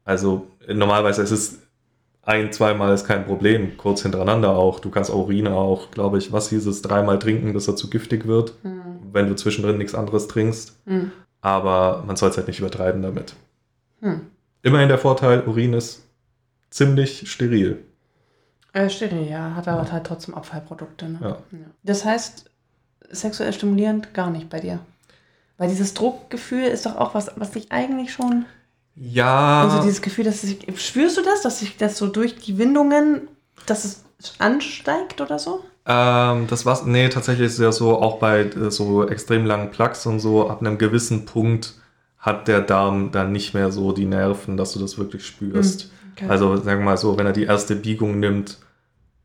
[0.05, 1.59] Also normalerweise ist es
[2.21, 4.79] ein, zweimal ist kein Problem, kurz hintereinander auch.
[4.79, 8.25] Du kannst Urin auch, glaube ich, was hieß es, dreimal trinken, bis er zu giftig
[8.25, 8.81] wird, Hm.
[9.11, 10.75] wenn du zwischendrin nichts anderes trinkst.
[10.85, 11.11] Hm.
[11.41, 13.35] Aber man soll es halt nicht übertreiben damit.
[14.01, 14.21] Hm.
[14.63, 16.03] Immerhin der Vorteil, Urin ist
[16.71, 17.83] ziemlich steril.
[18.73, 21.07] Äh, steril, ja, hat aber halt trotzdem Abfallprodukte.
[21.07, 21.19] Ne?
[21.21, 21.37] Ja.
[21.83, 22.49] Das heißt,
[23.11, 24.79] sexuell stimulierend gar nicht bei dir.
[25.57, 28.45] Weil dieses Druckgefühl ist doch auch was, was dich eigentlich schon.
[28.95, 30.59] Ja, Also dieses Gefühl, dass sich.
[30.77, 33.27] Spürst du das, dass sich das so durch die Windungen,
[33.65, 34.03] dass es
[34.39, 35.63] ansteigt oder so?
[35.87, 36.85] ähm, das war's.
[36.85, 40.49] Nee, tatsächlich ist es ja so, auch bei äh, so extrem langen Plugs und so,
[40.49, 41.75] ab einem gewissen Punkt
[42.17, 45.91] hat der Darm dann nicht mehr so die Nerven, dass du das wirklich spürst.
[46.15, 46.25] Okay.
[46.27, 48.57] Also sagen wir mal so, wenn er die erste Biegung nimmt,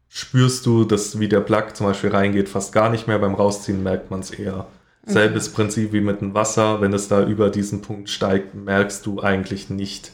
[0.08, 3.18] spürst du, dass wie der Plug zum Beispiel reingeht, fast gar nicht mehr.
[3.18, 4.66] Beim Rausziehen merkt man es eher.
[5.04, 6.80] Selbes Prinzip wie mit dem Wasser.
[6.80, 10.12] Wenn es da über diesen Punkt steigt, merkst du eigentlich nicht,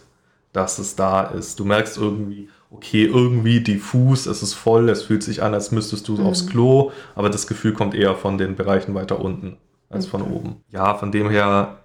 [0.52, 1.58] dass es da ist.
[1.60, 6.08] Du merkst irgendwie, okay, irgendwie diffus, es ist voll, es fühlt sich an, als müsstest
[6.08, 6.26] du Mhm.
[6.26, 9.56] aufs Klo, aber das Gefühl kommt eher von den Bereichen weiter unten
[9.88, 10.32] als von Okay.
[10.32, 10.56] oben.
[10.70, 11.84] Ja, von dem her,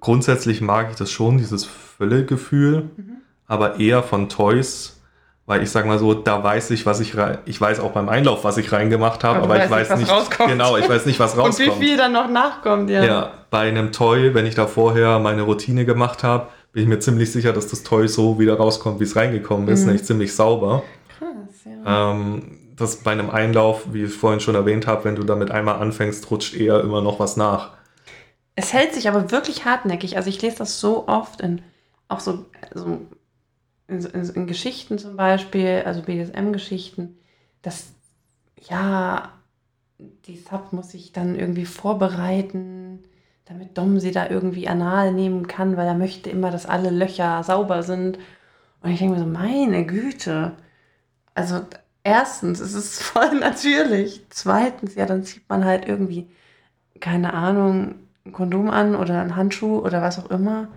[0.00, 3.16] grundsätzlich mag ich das schon, dieses Völlegefühl Mhm.
[3.46, 5.00] aber eher von Toys,
[5.46, 8.08] weil ich sag mal so, da weiß ich, was ich rein, ich weiß auch beim
[8.08, 10.48] Einlauf, was ich reingemacht habe, Aber aber ich weiß nicht, nicht, was rauskommt.
[10.50, 11.80] genau, ich weiß nicht, was Und rauskommt.
[11.80, 13.04] wie viel dann noch nachkommt, ja.
[13.04, 16.98] Ja, bei einem Toy, wenn ich da vorher meine Routine gemacht habe, bin ich mir
[16.98, 19.86] ziemlich sicher, dass das Toy so wieder rauskommt, wie es reingekommen ist, Mhm.
[19.88, 20.82] nämlich ziemlich sauber.
[21.18, 21.28] Krass,
[21.84, 22.10] ja.
[22.12, 25.76] Ähm, das bei einem Einlauf, wie ich vorhin schon erwähnt habe, wenn du damit einmal
[25.76, 27.70] anfängst, rutscht eher immer noch was nach.
[28.56, 30.16] Es hält sich aber wirklich hartnäckig.
[30.16, 31.60] Also ich lese das so oft in
[32.08, 32.98] auch so, so
[33.88, 37.18] in, in, in Geschichten zum Beispiel, also BDSM-Geschichten,
[37.62, 37.92] dass
[38.68, 39.32] ja
[39.98, 43.02] die Sub muss sich dann irgendwie vorbereiten,
[43.44, 47.42] damit Dom sie da irgendwie anal nehmen kann, weil er möchte immer, dass alle Löcher
[47.42, 48.18] sauber sind.
[48.82, 50.52] Und ich denke mir so, meine Güte.
[51.34, 51.60] Also
[52.02, 54.24] erstens, es ist voll natürlich.
[54.30, 56.28] Zweitens, ja, dann zieht man halt irgendwie,
[57.00, 60.68] keine Ahnung, ein Kondom an oder einen Handschuh oder was auch immer.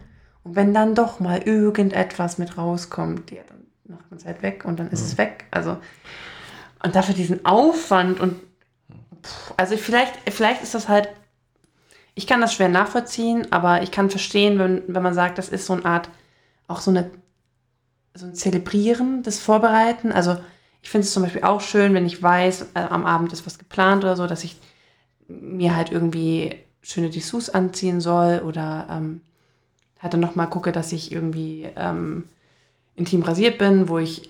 [0.48, 4.64] Und wenn dann doch mal irgendetwas mit rauskommt, ja, dann macht man es halt weg
[4.64, 5.43] und dann ist es weg.
[5.52, 5.78] Also,
[6.84, 8.39] und dafür diesen Aufwand und
[9.22, 11.10] pff, also vielleicht, vielleicht ist das halt,
[12.16, 15.66] ich kann das schwer nachvollziehen, aber ich kann verstehen, wenn, wenn man sagt, das ist
[15.66, 16.10] so eine Art,
[16.70, 17.12] auch so eine,
[18.14, 20.14] so ein Zelebrieren des Vorbereiten.
[20.14, 20.38] Also
[20.82, 23.60] ich finde es zum Beispiel auch schön, wenn ich weiß, äh, am Abend ist was
[23.60, 24.58] geplant oder so, dass ich
[25.28, 29.20] mir halt irgendwie schöne Dessous anziehen soll oder ähm,
[30.00, 32.26] halt dann nochmal gucke, dass ich irgendwie ähm,
[32.95, 34.30] intim rasiert bin, wo ich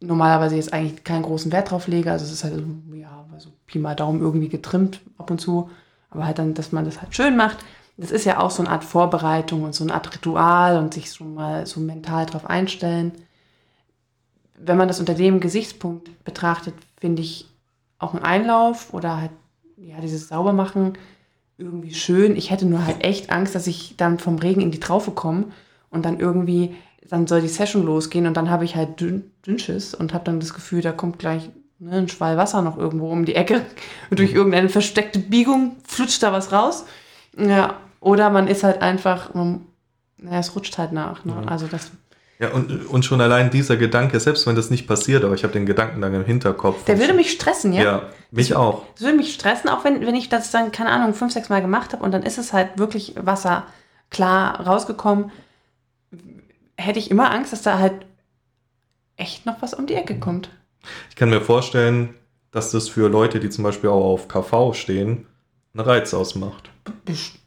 [0.00, 2.10] normalerweise jetzt eigentlich keinen großen Wert drauf lege.
[2.10, 5.70] Also es ist halt so, ja, so Pi mal Daumen irgendwie getrimmt ab und zu.
[6.10, 7.58] Aber halt dann, dass man das halt schön macht.
[7.96, 11.12] Das ist ja auch so eine Art Vorbereitung und so eine Art Ritual und sich
[11.12, 13.12] schon mal so mental drauf einstellen.
[14.58, 17.46] Wenn man das unter dem Gesichtspunkt betrachtet, finde ich
[17.98, 19.30] auch ein Einlauf oder halt
[19.76, 20.94] ja, dieses Saubermachen
[21.60, 22.36] irgendwie schön.
[22.36, 25.46] Ich hätte nur halt echt Angst, dass ich dann vom Regen in die Traufe komme
[25.90, 26.74] und dann irgendwie,
[27.08, 30.40] dann soll die Session losgehen und dann habe ich halt dünn, Dünnschiss und habe dann
[30.40, 33.64] das Gefühl, da kommt gleich ne, ein Schwall Wasser noch irgendwo um die Ecke
[34.10, 36.84] und durch irgendeine versteckte Biegung flutscht da was raus.
[37.36, 39.66] Ja, oder man ist halt einfach, man,
[40.18, 41.24] naja, es rutscht halt nach.
[41.24, 41.34] Ne?
[41.34, 41.48] Mhm.
[41.48, 41.90] Also das,
[42.40, 45.52] Ja, und, und schon allein dieser Gedanke, selbst wenn das nicht passiert, aber ich habe
[45.52, 46.84] den Gedanken dann im Hinterkopf.
[46.84, 47.82] der würde mich stressen, ja.
[47.82, 48.86] Ja, mich auch.
[48.94, 51.60] Das würde mich stressen, auch wenn, wenn ich das dann, keine Ahnung, fünf, sechs Mal
[51.60, 53.66] gemacht habe und dann ist es halt wirklich Wasser
[54.08, 55.30] klar rausgekommen.
[56.78, 58.06] hätte ich immer Angst, dass da halt
[59.18, 60.48] echt noch was um die Ecke kommt.
[61.10, 62.14] Ich kann mir vorstellen,
[62.52, 65.26] dass das für Leute, die zum Beispiel auch auf KV stehen,
[65.74, 66.70] einen Reiz ausmacht.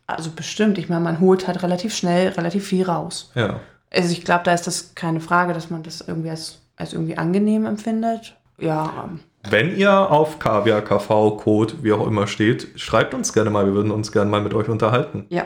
[0.06, 0.78] Also bestimmt.
[0.78, 3.32] Ich meine, man holt halt relativ schnell relativ viel raus.
[3.34, 3.60] Ja.
[3.94, 7.18] Also ich glaube, da ist das keine Frage, dass man das irgendwie als, als irgendwie
[7.18, 8.36] angenehm empfindet.
[8.60, 9.06] Ja.
[9.06, 9.20] ähm,
[9.50, 13.66] Wenn ihr auf Kaviar, KV, Code, wie auch immer steht, schreibt uns gerne mal.
[13.66, 15.26] Wir würden uns gerne mal mit euch unterhalten.
[15.30, 15.46] Ja.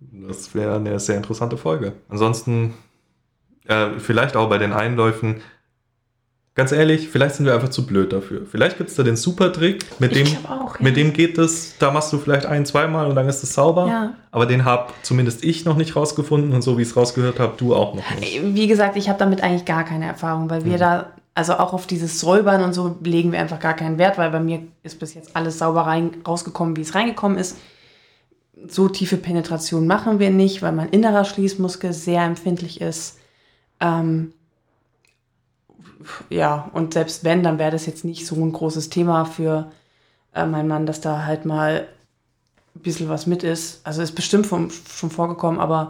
[0.00, 1.94] Das wäre eine sehr interessante Folge.
[2.08, 2.74] Ansonsten,
[3.66, 5.40] äh, vielleicht auch bei den Einläufen,
[6.56, 8.46] ganz ehrlich, vielleicht sind wir einfach zu blöd dafür.
[8.50, 10.76] Vielleicht gibt es da den Super-Trick, mit dem, auch.
[10.76, 10.82] Ja.
[10.82, 13.86] mit dem geht es, da machst du vielleicht ein, zweimal und dann ist es sauber.
[13.86, 14.14] Ja.
[14.30, 17.54] Aber den habe zumindest ich noch nicht rausgefunden und so wie ich es rausgehört habe,
[17.58, 18.40] du auch noch nicht.
[18.42, 21.86] Wie gesagt, ich habe damit eigentlich gar keine Erfahrung, weil wir da, also auch auf
[21.86, 25.12] dieses Säubern und so legen wir einfach gar keinen Wert, weil bei mir ist bis
[25.12, 27.58] jetzt alles sauber rein, rausgekommen, wie es reingekommen ist.
[28.66, 33.18] So tiefe Penetration machen wir nicht, weil mein innerer Schließmuskel sehr empfindlich ist.
[33.78, 34.32] Ähm,
[36.30, 39.70] ja, und selbst wenn, dann wäre das jetzt nicht so ein großes Thema für
[40.34, 41.86] äh, meinen Mann, dass da halt mal
[42.74, 43.80] ein bisschen was mit ist.
[43.84, 45.88] Also ist bestimmt vom, schon vorgekommen, aber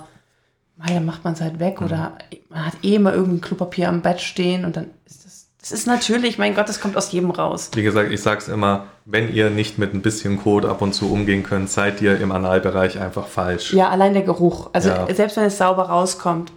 [0.77, 2.17] mei, dann macht man es halt weg oder
[2.49, 5.87] man hat eh immer irgendein Klopapier am Bett stehen und dann ist das, das ist
[5.89, 7.71] natürlich, mein Gott, das kommt aus jedem raus.
[7.75, 11.11] Wie gesagt, ich sag's immer, wenn ihr nicht mit ein bisschen Code ab und zu
[11.11, 13.73] umgehen könnt, seid ihr im Analbereich einfach falsch.
[13.73, 14.71] Ja, allein der Geruch.
[14.73, 15.13] Also Ja.
[15.13, 16.53] selbst wenn es sauber rauskommt,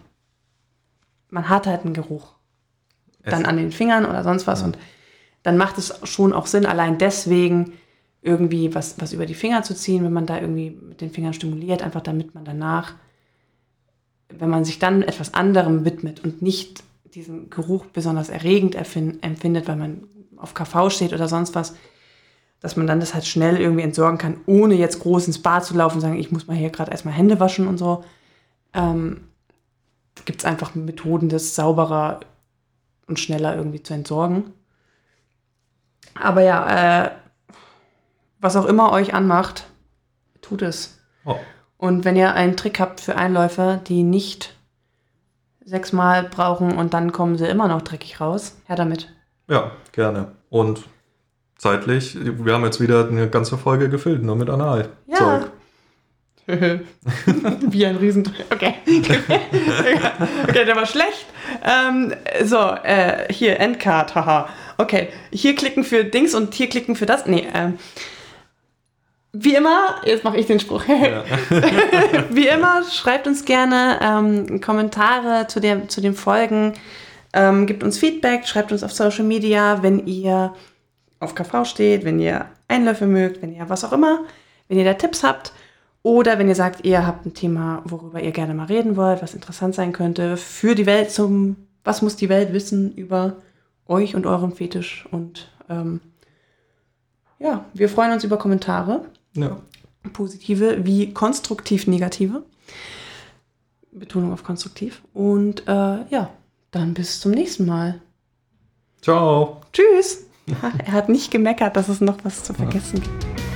[1.32, 2.34] man hat halt einen Geruch.
[3.24, 4.64] Dann an den Fingern oder sonst was.
[4.64, 4.78] Und
[5.44, 7.74] dann macht es schon auch Sinn, allein deswegen
[8.22, 11.34] irgendwie was, was über die Finger zu ziehen, wenn man da irgendwie mit den Fingern
[11.34, 12.96] stimuliert, einfach damit man danach,
[14.30, 19.78] wenn man sich dann etwas anderem widmet und nicht diesen Geruch besonders erregend empfindet, weil
[19.78, 20.04] man
[20.38, 21.76] auf KV steht oder sonst was,
[22.60, 25.76] dass man dann das halt schnell irgendwie entsorgen kann, ohne jetzt groß ins Bad zu
[25.76, 28.04] laufen und sagen, ich muss mal hier gerade erstmal Hände waschen und so.
[28.74, 29.22] Ähm,
[30.26, 32.20] Gibt es einfach Methoden, das sauberer
[33.10, 34.54] und schneller irgendwie zu entsorgen.
[36.14, 37.12] Aber ja, äh,
[38.40, 39.66] was auch immer euch anmacht,
[40.42, 41.00] tut es.
[41.26, 41.36] Oh.
[41.78, 44.56] Und wenn ihr einen Trick habt für Einläufer, die nicht
[45.66, 49.14] sechsmal brauchen und dann kommen sie immer noch dreckig raus, her damit.
[49.48, 50.32] Ja, gerne.
[50.50, 50.84] Und
[51.58, 54.90] zeitlich, wir haben jetzt wieder eine ganze Folge gefüllt, nur mit Anal.
[55.08, 55.18] Ja.
[55.18, 55.52] Zeug.
[57.62, 58.30] Wie ein Riesen.
[58.50, 58.76] Okay.
[60.48, 61.26] okay, der war schlecht.
[61.64, 64.50] Ähm, so, äh, hier, Endcard, haha.
[64.78, 67.26] Okay, hier klicken für Dings und hier klicken für das.
[67.26, 67.78] Nee, ähm.
[69.32, 70.84] Wie immer, jetzt mache ich den Spruch.
[72.32, 76.74] Wie immer, schreibt uns gerne ähm, Kommentare zu, der, zu den Folgen.
[77.34, 80.56] Ähm, gebt uns Feedback, schreibt uns auf Social Media, wenn ihr
[81.20, 84.22] auf KV steht, wenn ihr Einläufe mögt, wenn ihr was auch immer,
[84.68, 85.54] wenn ihr da Tipps habt.
[86.02, 89.34] Oder wenn ihr sagt, ihr habt ein Thema, worüber ihr gerne mal reden wollt, was
[89.34, 93.36] interessant sein könnte für die Welt zum, was muss die Welt wissen über
[93.86, 95.08] euch und euren Fetisch.
[95.12, 96.00] Und ähm,
[97.40, 99.58] ja, wir freuen uns über Kommentare ja.
[100.14, 102.44] positive wie konstruktiv negative.
[103.92, 105.02] Betonung auf konstruktiv.
[105.14, 106.30] Und äh, ja,
[106.72, 108.02] dann bis zum nächsten Mal.
[109.02, 109.62] Ciao.
[109.74, 110.26] Tschüss.
[110.86, 113.49] er hat nicht gemeckert, dass es noch was zu vergessen gibt.